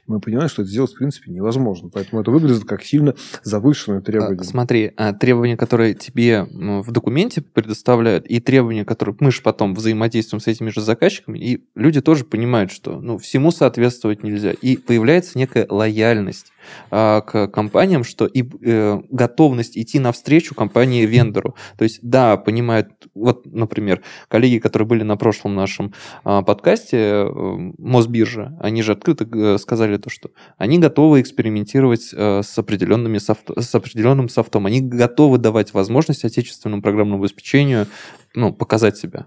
[0.06, 1.90] И мы понимаем, что это сделать, в принципе, невозможно.
[1.92, 4.44] Поэтому это выглядит как сильно завышенное требование.
[4.44, 10.40] Смотри, а требования, которые тебе в документе предоставляют, и требования, которые мы же потом взаимодействуем
[10.40, 14.52] с этими же заказчиками, и люди тоже понимают, что ну, всему соответствовать нельзя.
[14.52, 16.55] И появляется некая лояльность а,
[16.90, 21.54] к компаниям, что и э, готовность идти навстречу компании-вендору.
[21.78, 25.92] То есть, да, понимают, вот, например, коллеги, которые были на прошлом нашем
[26.24, 32.42] а, подкасте, э, Мосбиржа, они же открыто э, сказали то, что они готовы экспериментировать э,
[32.42, 37.86] с, определенными софт, с определенным софтом, они готовы давать возможность отечественному программному обеспечению
[38.34, 39.26] ну, показать себя.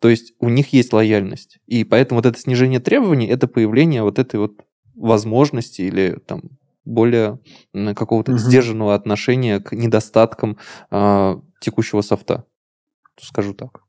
[0.00, 1.58] То есть у них есть лояльность.
[1.66, 4.52] И поэтому вот это снижение требований– это появление вот этой вот
[4.98, 6.42] возможности или там
[6.84, 7.38] более
[7.94, 8.38] какого-то угу.
[8.38, 10.58] сдержанного отношения к недостаткам
[10.90, 12.44] э, текущего софта.
[13.20, 13.82] Скажу так.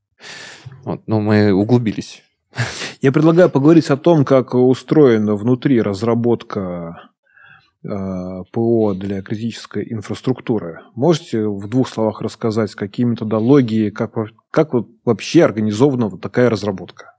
[0.83, 2.23] Вот, но мы углубились.
[3.01, 7.09] Я предлагаю поговорить о том, как устроена внутри разработка
[7.81, 10.81] Э, ПО для критической инфраструктуры.
[10.95, 14.15] Можете в двух словах рассказать, какие методологии, как,
[14.51, 17.15] как вот вообще организована вот такая разработка?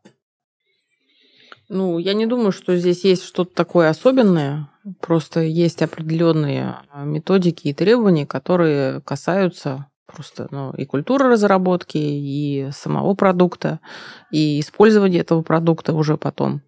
[1.72, 4.68] Ну, я не думаю, что здесь есть что-то такое особенное.
[4.98, 13.14] Просто есть определенные методики и требования, которые касаются просто ну, и культуры разработки, и самого
[13.14, 13.78] продукта,
[14.32, 16.62] и использования этого продукта уже потом.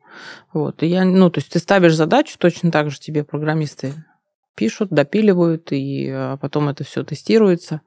[0.52, 0.84] Вот.
[0.84, 3.94] И я, ну, то есть ты ставишь задачу, точно так же тебе программисты
[4.54, 7.80] пишут, допиливают, и а, потом это все тестируется.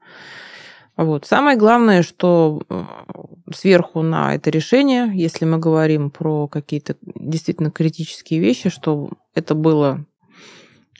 [0.96, 1.26] Вот.
[1.26, 2.62] Самое главное, что
[3.54, 10.04] сверху на это решение, если мы говорим про какие-то действительно критические вещи, что это было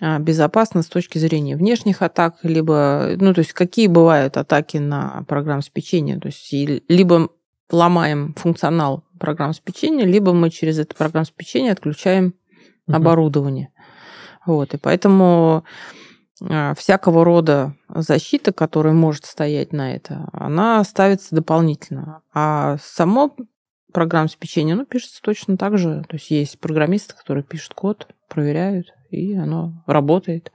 [0.01, 5.25] а, безопасно с точки зрения внешних атак, либо, ну, то есть какие бывают атаки на
[5.27, 7.31] программу обеспечения, то есть либо
[7.71, 12.35] ломаем функционал программ обеспечения, либо мы через это программное обеспечение отключаем
[12.87, 12.97] угу.
[12.97, 13.71] оборудование.
[14.45, 15.65] Вот, и поэтому
[16.77, 22.23] всякого рода защита, которая может стоять на это, она ставится дополнительно.
[22.35, 23.35] А само
[23.93, 26.05] программное обеспечение, ну, пишется точно так же.
[26.09, 30.53] То есть есть программисты, которые пишут код, проверяют, и оно работает.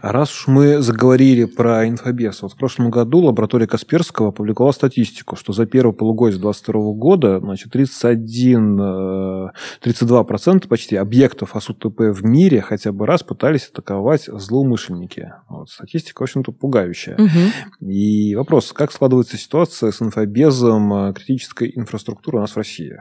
[0.00, 5.52] Раз уж мы заговорили про инфобес, вот в прошлом году лаборатория Касперского опубликовала статистику, что
[5.52, 12.92] за первое полугодие 2022 года значит, 31, 32% э, почти объектов АСУТП в мире хотя
[12.92, 15.32] бы раз пытались атаковать злоумышленники.
[15.48, 17.16] Вот, статистика, в общем-то, пугающая.
[17.16, 17.88] Угу.
[17.90, 22.96] И вопрос, как складывается ситуация с инфобезом э, критической инфраструктуры у нас в России?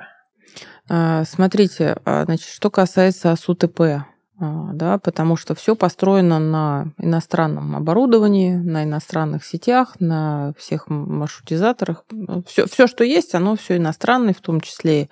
[0.89, 4.07] А, смотрите, а, значит, что касается АСУТП, а,
[4.39, 12.03] да, потому что все построено на иностранном оборудовании, на иностранных сетях, на всех маршрутизаторах.
[12.47, 15.09] Все, все что есть, оно все иностранное, в том числе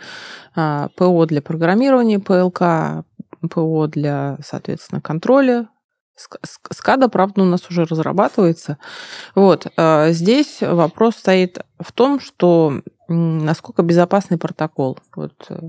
[0.55, 3.05] ПО для программирования, ПЛК,
[3.49, 5.69] ПО для, соответственно, контроля.
[6.71, 8.77] СКАДА, правда, у нас уже разрабатывается.
[9.33, 9.67] Вот.
[10.09, 14.99] Здесь вопрос стоит в том, что насколько безопасный протокол.
[15.15, 15.59] Вот э,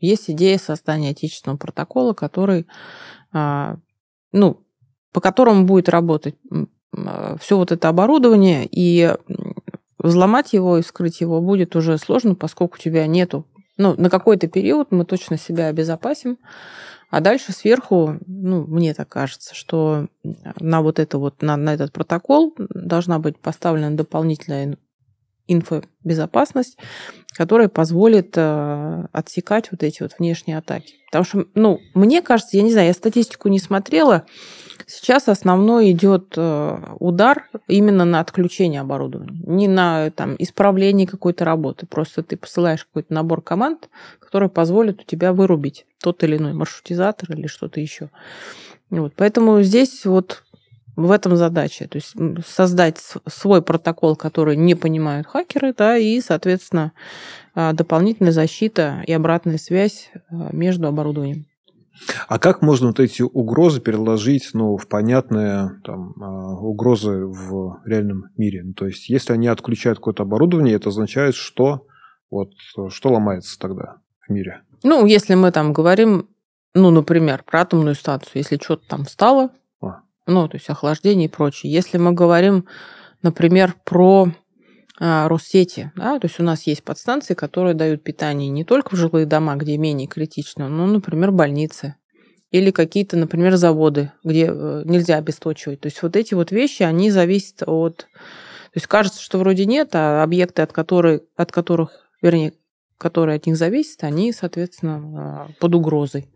[0.00, 2.66] есть идея создания отечественного протокола, который,
[3.32, 3.76] а,
[4.32, 4.60] ну,
[5.12, 6.36] по которому будет работать
[6.96, 9.14] а, все вот это оборудование, и
[9.98, 13.46] взломать его и вскрыть его будет уже сложно, поскольку у тебя нету.
[13.76, 16.38] Ну, на какой-то период мы точно себя обезопасим,
[17.10, 20.08] а дальше сверху, ну, мне так кажется, что
[20.60, 24.76] на вот это вот, на, на этот протокол должна быть поставлена дополнительная
[25.48, 26.78] инфобезопасность,
[27.32, 30.94] которая позволит э, отсекать вот эти вот внешние атаки.
[31.06, 34.26] Потому что, ну, мне кажется, я не знаю, я статистику не смотрела,
[34.86, 41.86] сейчас основной идет э, удар именно на отключение оборудования, не на там, исправление какой-то работы.
[41.86, 43.88] Просто ты посылаешь какой-то набор команд,
[44.20, 48.10] который позволит у тебя вырубить тот или иной маршрутизатор или что-то еще.
[48.90, 49.12] Вот.
[49.16, 50.44] Поэтому здесь вот
[51.06, 51.88] в этом задача.
[51.88, 52.14] То есть
[52.46, 56.92] создать свой протокол, который не понимают хакеры, да, и, соответственно,
[57.54, 61.46] а, дополнительная защита и обратная связь а, между оборудованием.
[62.28, 68.24] А как можно вот эти угрозы переложить ну, в понятные там, а, угрозы в реальном
[68.36, 68.64] мире?
[68.64, 71.86] Ну, то есть, если они отключают какое-то оборудование, это означает, что
[72.30, 72.50] вот
[72.88, 74.62] что ломается тогда в мире?
[74.82, 76.28] Ну, если мы там говорим,
[76.74, 79.50] ну, например, про атомную станцию, если что-то там стало,
[80.28, 81.72] ну, то есть охлаждение и прочее.
[81.72, 82.66] Если мы говорим,
[83.22, 84.28] например, про
[85.00, 88.98] а, Россети, да, то есть у нас есть подстанции, которые дают питание не только в
[88.98, 91.96] жилые дома, где менее критично, но, например, больницы
[92.50, 95.80] или какие-то, например, заводы, где э, нельзя обесточивать.
[95.80, 97.96] То есть вот эти вот вещи, они зависят от...
[97.98, 101.90] То есть кажется, что вроде нет, а объекты, от которых, от которых
[102.20, 102.52] вернее,
[102.98, 106.28] которые от них зависят, они, соответственно, а, под угрозой.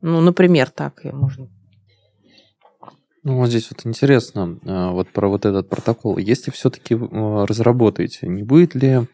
[0.00, 1.48] Ну, например, так можно
[3.22, 6.18] ну, вот здесь вот интересно, а, вот про вот этот протокол.
[6.18, 9.06] Если все-таки а, разработаете, не будет ли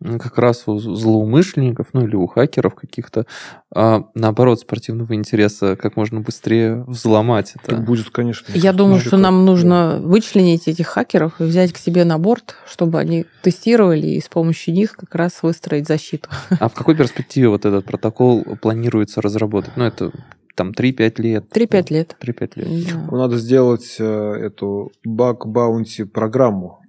[0.00, 3.26] как раз у злоумышленников, ну или у хакеров каких-то,
[3.74, 7.76] а, наоборот, спортивного интереса как можно быстрее взломать это.
[7.76, 8.52] Так будет, конечно.
[8.54, 12.98] Я думаю, что нам нужно вычленить этих хакеров и взять к себе на борт, чтобы
[12.98, 16.28] они тестировали и с помощью них как раз выстроить защиту.
[16.60, 19.72] А в какой перспективе вот этот протокол планируется разработать?
[19.76, 20.12] Ну, это
[20.56, 21.44] там 3-5 лет.
[21.54, 22.16] 3-5 лет.
[22.20, 22.86] 3-5 лет.
[22.86, 23.16] Да.
[23.16, 26.80] Надо сделать э, эту баг-баунти программу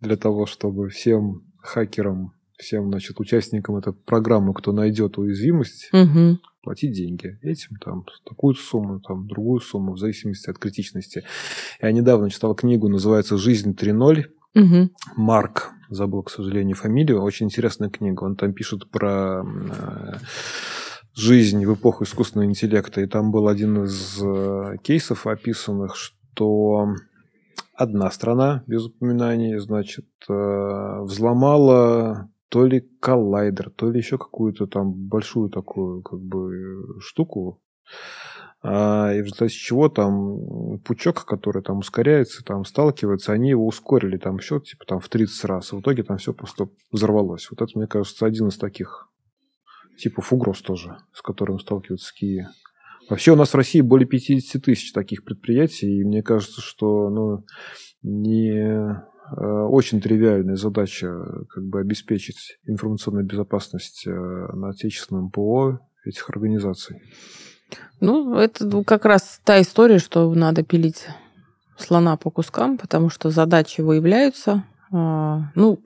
[0.00, 6.38] для того, чтобы всем хакерам, всем, значит, участникам этой программы, кто найдет уязвимость, угу.
[6.62, 7.38] платить деньги.
[7.42, 11.24] Этим там такую сумму, там другую сумму, в зависимости от критичности.
[11.80, 14.24] Я недавно читал книгу, называется «Жизнь 3.0».
[14.54, 14.90] Угу.
[15.16, 17.22] Марк, забыл, к сожалению, фамилию.
[17.22, 18.24] Очень интересная книга.
[18.24, 20.16] Он там пишет про э,
[21.14, 23.00] жизнь в эпоху искусственного интеллекта.
[23.00, 26.88] И там был один из э, кейсов описанных, что
[27.74, 34.92] одна страна, без упоминаний, значит, э, взломала то ли коллайдер, то ли еще какую-то там
[34.92, 37.62] большую такую как бы штуку,
[38.64, 44.18] а, и в результате чего там пучок, который там ускоряется, там сталкивается, они его ускорили
[44.18, 45.72] там еще типа там в 30 раз.
[45.72, 47.48] И в итоге там все просто взорвалось.
[47.50, 49.08] Вот это, мне кажется, один из таких
[49.98, 52.48] типов угроз тоже, с которым сталкиваются Киеве.
[53.08, 57.44] Вообще у нас в России более 50 тысяч таких предприятий, и мне кажется, что ну,
[58.02, 58.94] не э,
[59.40, 61.12] очень тривиальная задача
[61.50, 67.02] как бы обеспечить информационную безопасность э, на отечественном ПО этих организаций.
[68.00, 71.06] Ну, это как раз та история, что надо пилить
[71.78, 74.64] слона по кускам, потому что задачи выявляются.
[74.92, 75.80] А, ну,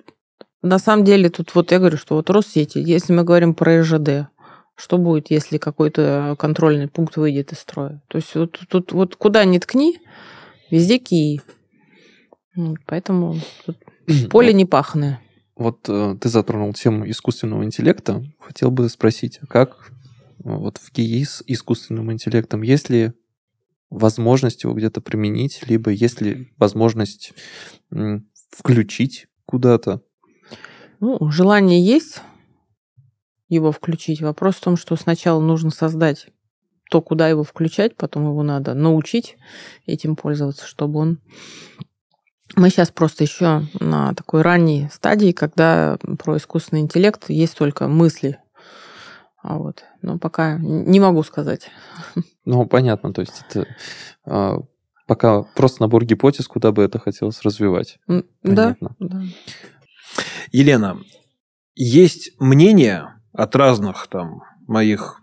[0.67, 4.29] на самом деле, тут вот я говорю, что вот Россети, если мы говорим про РЖД,
[4.77, 8.03] что будет, если какой-то контрольный пункт выйдет из строя?
[8.09, 9.99] То есть вот тут вот куда ни ткни,
[10.71, 11.41] везде кии.
[12.87, 13.79] Поэтому тут
[14.31, 15.21] поле не пахное.
[15.57, 18.23] Вот э, ты затронул тему искусственного интеллекта.
[18.39, 19.93] Хотел бы спросить, а как э,
[20.43, 23.12] вот в КИИ с искусственным интеллектом, есть ли
[23.89, 27.33] возможность его где-то применить, либо есть ли возможность
[28.51, 30.03] включить куда-то?
[31.01, 32.22] Ну, желание есть,
[33.49, 34.22] его включить.
[34.22, 36.28] Вопрос в том, что сначала нужно создать
[36.90, 39.36] то, куда его включать, потом его надо научить
[39.86, 41.18] этим пользоваться, чтобы он...
[42.55, 48.38] Мы сейчас просто еще на такой ранней стадии, когда про искусственный интеллект есть только мысли.
[49.42, 49.84] А вот.
[50.01, 51.70] Но пока не могу сказать.
[52.44, 53.66] Ну, понятно, то есть это
[54.24, 54.59] а,
[55.09, 57.99] пока просто набор гипотез, куда бы это хотелось развивать.
[58.42, 59.22] Да, да.
[60.53, 60.99] Елена,
[61.74, 65.20] есть мнение, от разных там моих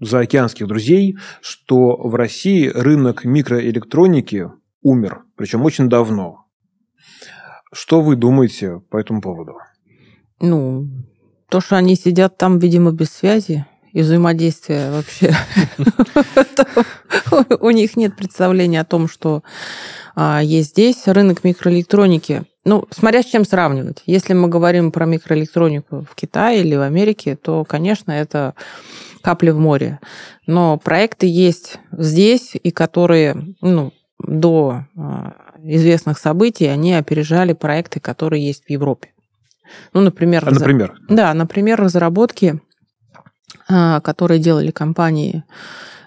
[0.00, 4.50] заокеанских друзей, что в России рынок микроэлектроники
[4.82, 6.46] умер, причем очень давно.
[7.72, 9.54] Что вы думаете по этому поводу?
[10.40, 10.88] Ну,
[11.48, 15.34] то, что они сидят там, видимо, без связи и взаимодействия вообще.
[17.60, 19.42] У них нет представления о том, что
[20.16, 24.02] а, есть здесь рынок микроэлектроники ну, смотря с чем сравнивать.
[24.06, 28.54] Если мы говорим про микроэлектронику в Китае или в Америке, то, конечно, это
[29.22, 30.00] капли в море.
[30.46, 38.46] Но проекты есть здесь, и которые ну, до а, известных событий, они опережали проекты, которые
[38.46, 39.10] есть в Европе.
[39.92, 40.46] Ну, например...
[40.46, 40.94] А, например?
[41.08, 42.60] Да, например, разработки,
[43.68, 45.44] а, которые делали компании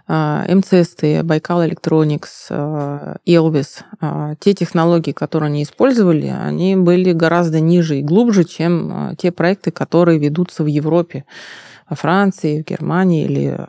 [0.08, 8.04] МЦСТ, Байкал Electronics, Elvis, а, те технологии, которые они использовали, они были гораздо ниже и
[8.04, 11.26] глубже, чем а, те проекты, которые ведутся в Европе,
[11.90, 13.60] во Франции, в Германии или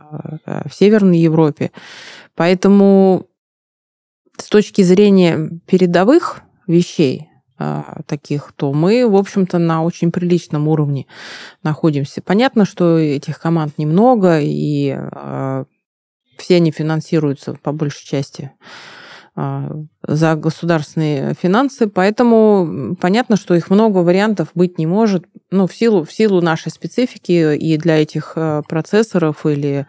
[0.45, 1.73] в Северной Европе.
[2.37, 3.27] Поэтому
[4.37, 7.29] с точки зрения передовых вещей,
[8.07, 11.07] таких, то мы, в общем-то, на очень приличном уровне
[11.65, 12.23] находимся.
[12.23, 14.97] Понятно, что этих команд немного, и
[16.39, 18.53] все они финансируются по большей части
[19.41, 19.71] а,
[20.05, 26.05] за государственные финансы, поэтому понятно, что их много вариантов быть не может, ну, в силу,
[26.05, 29.87] в силу нашей специфики и для этих а, процессоров или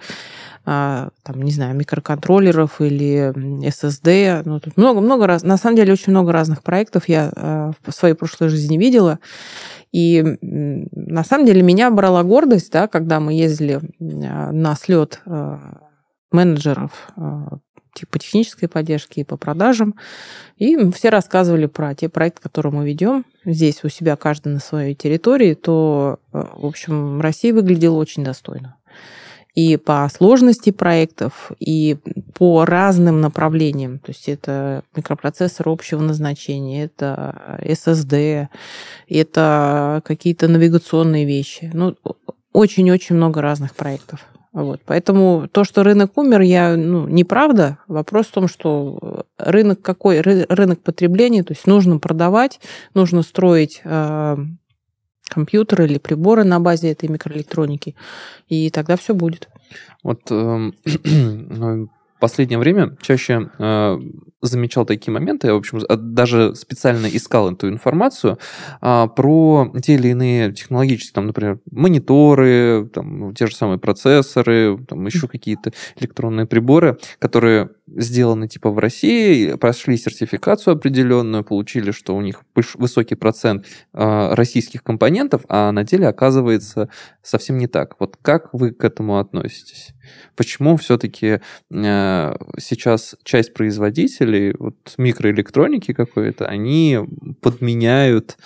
[0.68, 3.34] а, там, не знаю, микроконтроллеров или
[3.68, 4.44] SSD.
[4.46, 5.42] Ну, тут много-много раз.
[5.42, 9.18] На самом деле очень много разных проектов я в своей прошлой жизни видела.
[9.92, 15.22] И на самом деле меня брала гордость, да, когда мы ездили на слет
[16.32, 17.60] менеджеров по
[17.94, 19.96] типа технической поддержке и по продажам.
[20.58, 24.96] И все рассказывали про те проекты, которые мы ведем здесь у себя, каждый на своей
[24.96, 28.76] территории, то, э, в общем, Россия выглядела очень достойно.
[29.56, 31.98] и по сложности проектов, и
[32.36, 33.98] по разным направлениям.
[34.00, 38.48] То есть это микропроцессор общего назначения, это SSD,
[39.10, 41.72] это какие-то навигационные вещи.
[41.74, 41.96] Ну,
[42.54, 44.24] очень-очень много разных проектов.
[44.52, 44.82] Вот.
[44.86, 47.78] Поэтому то, что рынок умер, я, ну, неправда.
[47.88, 50.22] Вопрос в том, что рынок какой?
[50.22, 52.60] Рынок потребления, то есть нужно продавать,
[52.96, 54.38] нужно строить э,
[55.30, 57.96] компьютеры или приборы на базе этой микроэлектроники,
[58.48, 59.50] и тогда все будет.
[60.04, 60.72] Вот э,
[62.20, 63.98] последнее время чаще э,
[64.42, 68.38] замечал такие моменты, я, в общем, даже специально искал эту информацию
[68.82, 75.06] э, про те или иные технологические, там, например, мониторы, там, те же самые процессоры, там,
[75.06, 82.22] еще какие-то электронные приборы, которые сделаны типа в России, прошли сертификацию определенную, получили, что у
[82.22, 82.44] них
[82.76, 86.90] высокий процент э, российских компонентов, а на деле оказывается
[87.24, 87.96] совсем не так.
[88.00, 89.94] Вот как вы к этому относитесь?
[90.36, 91.42] Почему все-таки
[91.72, 97.00] э, сейчас часть производителей, вот микроэлектроники какой-то, они
[97.42, 98.38] подменяют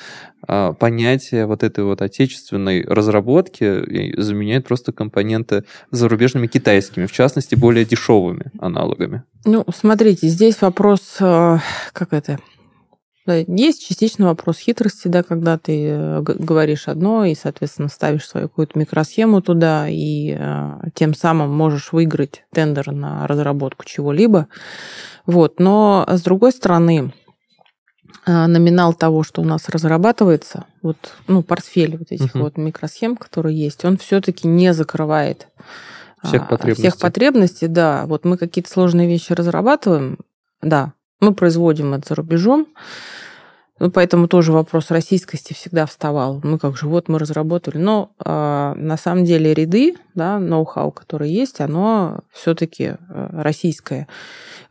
[0.47, 7.55] э, понятие вот этой вот отечественной разработки и заменяют просто компоненты зарубежными китайскими, в частности,
[7.55, 9.24] более дешевыми аналогами?
[9.45, 11.57] Ну, смотрите, здесь вопрос, э,
[11.91, 12.39] как это,
[13.26, 18.78] есть частично вопрос хитрости, да, когда ты э, говоришь одно и, соответственно, ставишь свою какую-то
[18.78, 24.47] микросхему туда, и э, тем самым можешь выиграть тендер на разработку чего-либо.
[25.26, 25.59] Вот.
[25.59, 27.13] Но, с другой стороны,
[28.26, 30.97] э, номинал того, что у нас разрабатывается, вот,
[31.28, 32.43] ну, портфель вот этих угу.
[32.43, 35.47] вот микросхем, которые есть, он все-таки не закрывает
[36.24, 36.89] всех потребностей.
[36.89, 38.05] Всех потребностей, да.
[38.05, 40.19] Вот мы какие-то сложные вещи разрабатываем,
[40.61, 40.93] да,
[41.24, 42.67] мы производим это за рубежом,
[43.80, 46.39] ну, поэтому тоже вопрос российскости всегда вставал.
[46.43, 47.78] Мы как же, вот мы разработали.
[47.78, 54.07] Но э, на самом деле ряды, да, ноу-хау, который есть, оно все-таки э, российское.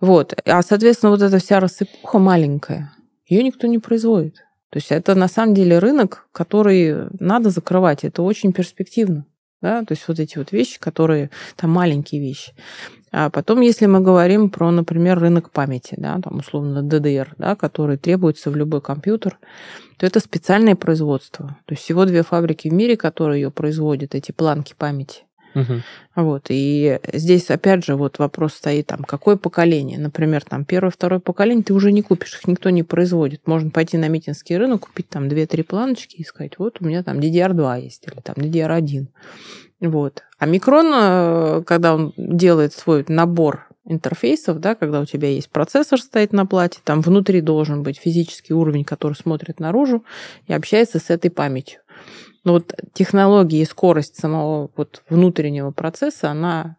[0.01, 0.35] Вот.
[0.47, 2.93] А, соответственно, вот эта вся рассыпуха маленькая,
[3.27, 4.37] ее никто не производит.
[4.71, 8.05] То есть это на самом деле рынок, который надо закрывать.
[8.05, 9.27] Это очень перспективно.
[9.63, 9.85] Да?
[9.85, 12.53] То есть вот эти вот вещи, которые там маленькие вещи.
[13.13, 17.99] А потом, если мы говорим про, например, рынок памяти, да, там условно DDR, да, который
[17.99, 19.39] требуется в любой компьютер,
[19.99, 21.59] то это специальное производство.
[21.67, 25.25] То есть всего две фабрики в мире, которые ее производят, эти планки памяти.
[25.55, 25.83] Угу.
[26.17, 29.99] Вот, и здесь, опять же, вот вопрос стоит, там, какое поколение.
[29.99, 33.47] Например, там, первое, второе поколение ты уже не купишь, их никто не производит.
[33.47, 37.19] Можно пойти на митинский рынок, купить там 2-3 планочки и сказать, вот у меня там
[37.19, 39.07] DDR2 есть, или там DDR1.
[39.81, 40.23] Вот.
[40.39, 46.01] А микрон, э, когда он делает свой набор интерфейсов, да, когда у тебя есть процессор
[46.01, 50.05] стоит на плате, там внутри должен быть физический уровень, который смотрит наружу
[50.47, 51.81] и общается с этой памятью.
[52.45, 56.77] Но вот технология и скорость самого вот внутреннего процесса, она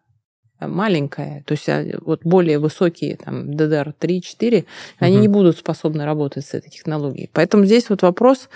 [0.60, 4.66] маленькая, то есть а, вот более высокие, там, DDR3, 4, угу.
[5.00, 7.30] они не будут способны работать с этой технологией.
[7.32, 8.48] Поэтому здесь вот вопрос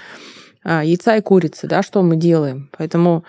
[0.65, 2.71] а, яйца и курицы, да, что мы делаем.
[2.77, 3.25] Поэтому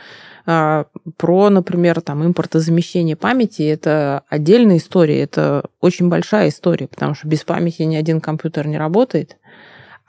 [0.46, 0.86] а,
[1.18, 7.44] про, например, там, импортозамещение памяти, это отдельная история, это очень большая история, потому что без
[7.44, 9.38] памяти ни один компьютер не работает.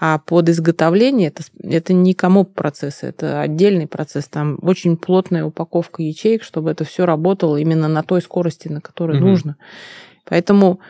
[0.02, 4.28] А под изготовление это, это не комоп процесс, это отдельный процесс.
[4.28, 9.18] Там очень плотная упаковка ячеек, чтобы это все работало именно на той скорости, на которой
[9.18, 9.28] угу.
[9.28, 9.56] нужно.
[10.24, 10.80] Поэтому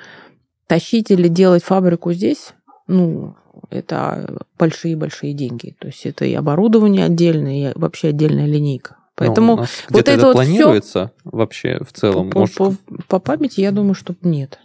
[0.69, 2.55] тащить или делать фабрику здесь,
[2.87, 3.35] ну,
[3.69, 5.75] это большие-большие деньги.
[5.81, 8.97] То есть это и оборудование отдельное, и вообще отдельная линейка.
[8.97, 11.31] Ну, Поэтому ну, вот это, это вот планируется все...
[11.37, 12.31] вообще в целом?
[12.31, 12.55] По, может...
[12.55, 12.77] по,
[13.09, 14.61] по памяти я думаю, что нет.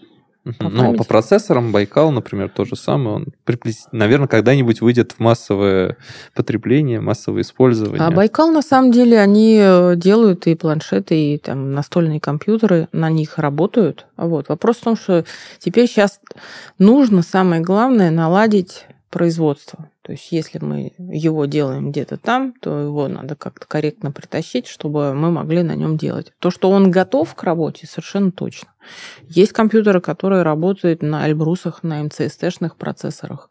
[0.59, 3.15] По ну, по процессорам Байкал, например, то же самое.
[3.15, 3.25] Он,
[3.91, 5.97] наверное, когда-нибудь выйдет в массовое
[6.35, 8.05] потребление, массовое использование.
[8.05, 13.09] А Байкал, на самом деле, они э, делают и планшеты, и там настольные компьютеры, на
[13.09, 14.05] них работают.
[14.17, 14.49] Вот.
[14.49, 15.25] Вопрос в том, что
[15.57, 16.19] теперь сейчас
[16.77, 19.89] нужно, самое главное, наладить производство.
[20.01, 25.13] То есть если мы его делаем где-то там, то его надо как-то корректно притащить, чтобы
[25.13, 26.33] мы могли на нем делать.
[26.39, 28.69] То, что он готов к работе, совершенно точно.
[29.23, 33.49] Есть компьютеры, которые работают на Альбрусах, на МЦСТ-шных процессорах.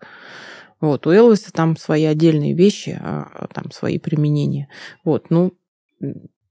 [0.80, 4.68] Вот, у Элвиса там свои отдельные вещи, а, там свои применения.
[5.02, 5.54] Вот, ну,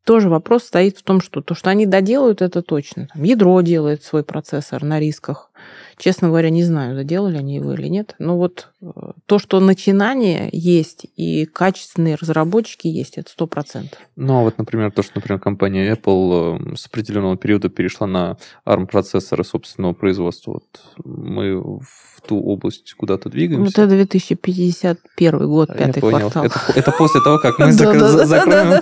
[0.06, 3.08] тоже вопрос стоит в том, что то, что они доделают, это точно.
[3.14, 5.52] Там ядро делает свой процессор на рисках.
[5.98, 8.16] Честно говоря, не знаю, заделали они его или нет.
[8.20, 8.86] Но вот э,
[9.26, 14.00] то, что начинание есть и качественные разработчики есть, это сто процентов.
[14.16, 18.38] Ну, а вот, например, то, что, например, компания Apple э, с определенного периода перешла на
[18.66, 20.54] ARM-процессоры собственного производства.
[20.54, 23.66] Вот мы в ту область куда-то двигаемся.
[23.66, 26.30] Вот это 2051 год, Я пятый понял.
[26.32, 26.46] квартал.
[26.46, 28.82] Это, это после того, как мы закроем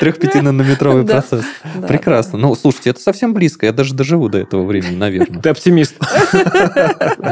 [0.00, 1.44] трех-пяти-нанометровый процесс.
[1.86, 2.38] Прекрасно.
[2.38, 3.66] Ну, слушайте, это совсем близко.
[3.66, 5.40] Я даже доживу до этого времени, наверное.
[5.56, 5.96] оптимист.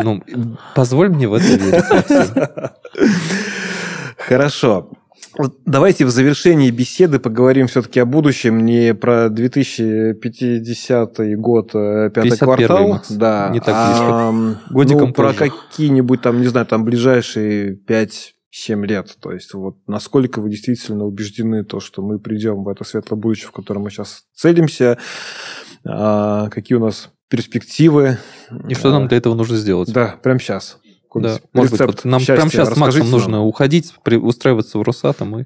[0.02, 0.22] Ну,
[0.74, 1.84] позволь мне в это верить.
[4.18, 4.90] Хорошо.
[5.66, 12.38] Давайте в завершении беседы поговорим все-таки о будущем, не про 2050 год, э, пятый 51-й,
[12.38, 13.10] квартал, Макс.
[13.10, 14.32] да, Не так а,
[14.70, 19.16] Годиком ну, про какие-нибудь там, не знаю, там ближайшие 5-7 лет.
[19.20, 23.48] То есть вот насколько вы действительно убеждены то, что мы придем в это светлое будущее,
[23.48, 24.98] в котором мы сейчас целимся,
[25.84, 28.18] а, какие у нас перспективы.
[28.68, 29.92] И что нам для этого нужно сделать?
[29.92, 30.78] Да, прямо сейчас.
[31.14, 35.38] Да, может быть, вот нам прямо сейчас с Максом нужно уходить, при- устраиваться в Росатом
[35.40, 35.44] и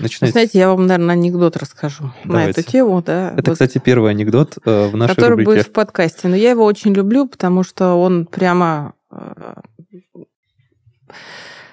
[0.00, 0.32] начинать.
[0.32, 2.60] знаете, я вам, наверное, анекдот расскажу на Давайте.
[2.60, 3.32] эту тему, да.
[3.36, 5.50] Это, Вот, кстати, первый анекдот э, в нашей который рубрике.
[5.50, 6.26] будет в подкасте.
[6.26, 9.54] Но я его очень люблю, потому что он прямо э,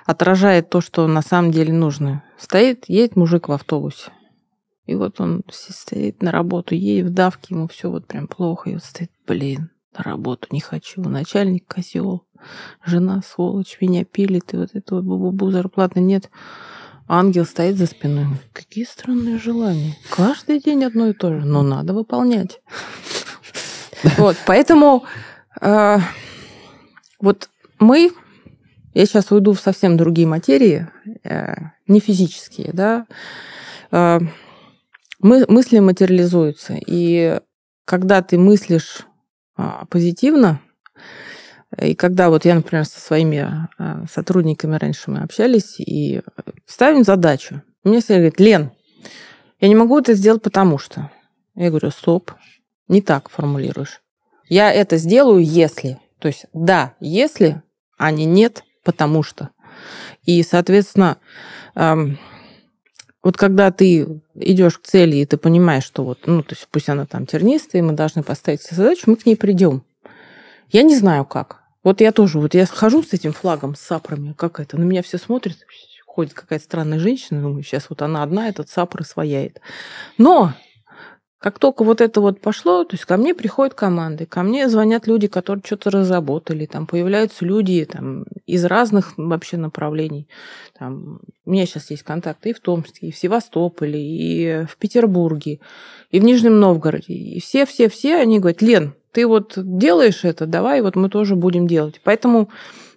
[0.06, 2.24] отражает то, что на самом деле нужно.
[2.38, 4.12] Стоит, едет мужик в автобусе.
[4.86, 8.70] И вот он стоит на работу, едет в давке, ему все вот прям плохо.
[8.70, 11.02] И вот стоит, блин, на работу не хочу.
[11.02, 12.26] Начальник козел,
[12.86, 16.30] жена сволочь, меня пилит, и вот это вот бу-бу-бу, зарплаты нет.
[17.08, 18.26] Ангел стоит за спиной.
[18.52, 19.96] Какие странные желания.
[20.10, 21.46] Каждый день одно и то же.
[21.46, 22.62] Но надо выполнять.
[24.18, 25.04] Вот, поэтому
[25.62, 25.98] э,
[27.20, 27.50] вот
[27.80, 28.12] мы,
[28.94, 30.88] я сейчас уйду в совсем другие материи,
[31.24, 31.56] э,
[31.88, 33.08] не физические, да,
[33.90, 34.20] э,
[35.20, 36.78] мы, мысли материализуются.
[36.86, 37.40] И
[37.86, 39.08] когда ты мыслишь
[39.90, 40.60] позитивно,
[41.82, 46.22] и когда вот я, например, со своими а, сотрудниками раньше мы общались и
[46.66, 48.72] ставим задачу, мне все говорят, Лен,
[49.60, 51.12] я не могу это сделать потому что.
[51.56, 52.32] Я говорю, стоп,
[52.88, 54.02] не так формулируешь.
[54.48, 56.00] Я это сделаю, если.
[56.20, 57.62] То есть, да, если,
[57.98, 59.50] а не нет, потому что.
[60.24, 61.18] И, соответственно,
[61.76, 62.20] эм,
[63.26, 66.90] вот когда ты идешь к цели, и ты понимаешь, что вот, ну, то есть пусть
[66.90, 69.82] она там тернистая, и мы должны поставить себе задачу, мы к ней придем.
[70.70, 71.64] Я не знаю как.
[71.84, 75.02] Вот я тоже, вот я хожу с этим флагом, с сапроми, как это, на меня
[75.02, 75.58] все смотрят,
[76.06, 79.60] ходит какая-то странная женщина, думаю, сейчас вот она одна, этот сапр свояет.
[80.20, 80.54] Но
[81.46, 85.06] как только вот это вот пошло, то есть ко мне приходят команды, ко мне звонят
[85.06, 90.28] люди, которые что-то разработали, там появляются люди там, из разных вообще направлений.
[90.76, 95.60] Там, у меня сейчас есть контакты и в Томске, и в Севастополе, и в Петербурге,
[96.10, 97.14] и в Нижнем Новгороде.
[97.14, 102.02] И все-все-все, они говорят, Лен, ты вот делаешь это, давай вот мы тоже будем делать.
[102.04, 102.50] Поэтому,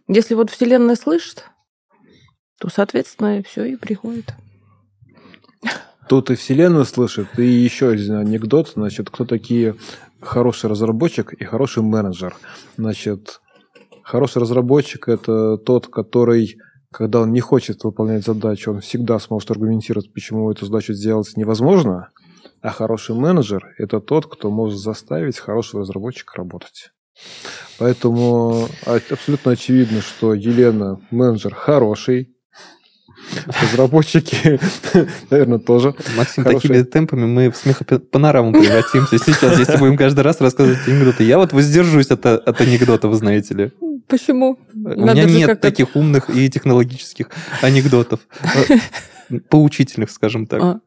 [0.08, 1.44] если вот Вселенная слышит,
[2.58, 4.32] то, соответственно, все и приходит.
[6.08, 8.72] Тут и Вселенную слышит, и еще один анекдот.
[8.74, 9.76] Значит, кто такие
[10.20, 12.34] хороший разработчик и хороший менеджер?
[12.78, 13.40] Значит,
[14.02, 16.56] хороший разработчик– это тот, который,
[16.90, 22.08] когда он не хочет выполнять задачу, он всегда сможет аргументировать, почему эту задачу сделать невозможно.
[22.62, 26.90] А хороший менеджер– это тот, кто может заставить хорошего разработчика работать.
[27.78, 32.34] Поэтому а- абсолютно очевидно, что Елена менеджер хороший,
[33.46, 34.60] разработчики,
[35.30, 35.94] наверное, тоже.
[36.16, 36.68] Максим, Хороший.
[36.68, 41.24] такими темпами мы в смехопанораму превратимся сейчас, если будем каждый раз рассказывать анекдоты.
[41.24, 43.72] Я вот воздержусь от, от анекдотов, знаете ли.
[44.06, 44.58] Почему?
[44.74, 48.20] У меня нет таких умных и технологических анекдотов.
[48.42, 50.62] Э, Поучительных, скажем так.
[50.62, 50.80] А.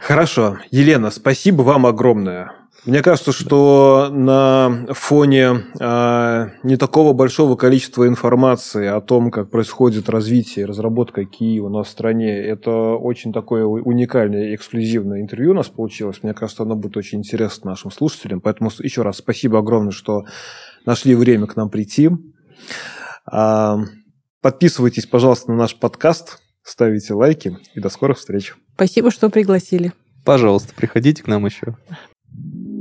[0.00, 0.58] Хорошо.
[0.70, 2.52] Елена, спасибо вам огромное.
[2.86, 10.10] Мне кажется, что на фоне э, не такого большого количества информации о том, как происходит
[10.10, 15.52] развитие и разработка КИ у нас в стране, это очень такое уникальное и эксклюзивное интервью
[15.52, 16.18] у нас получилось.
[16.22, 18.42] Мне кажется, оно будет очень интересно нашим слушателям.
[18.42, 20.26] Поэтому еще раз спасибо огромное, что
[20.84, 22.10] нашли время к нам прийти.
[23.24, 23.78] А,
[24.42, 28.54] подписывайтесь, пожалуйста, на наш подкаст, ставите лайки и до скорых встреч.
[28.74, 29.94] Спасибо, что пригласили.
[30.22, 31.76] Пожалуйста, приходите к нам еще.
[32.36, 32.73] Thank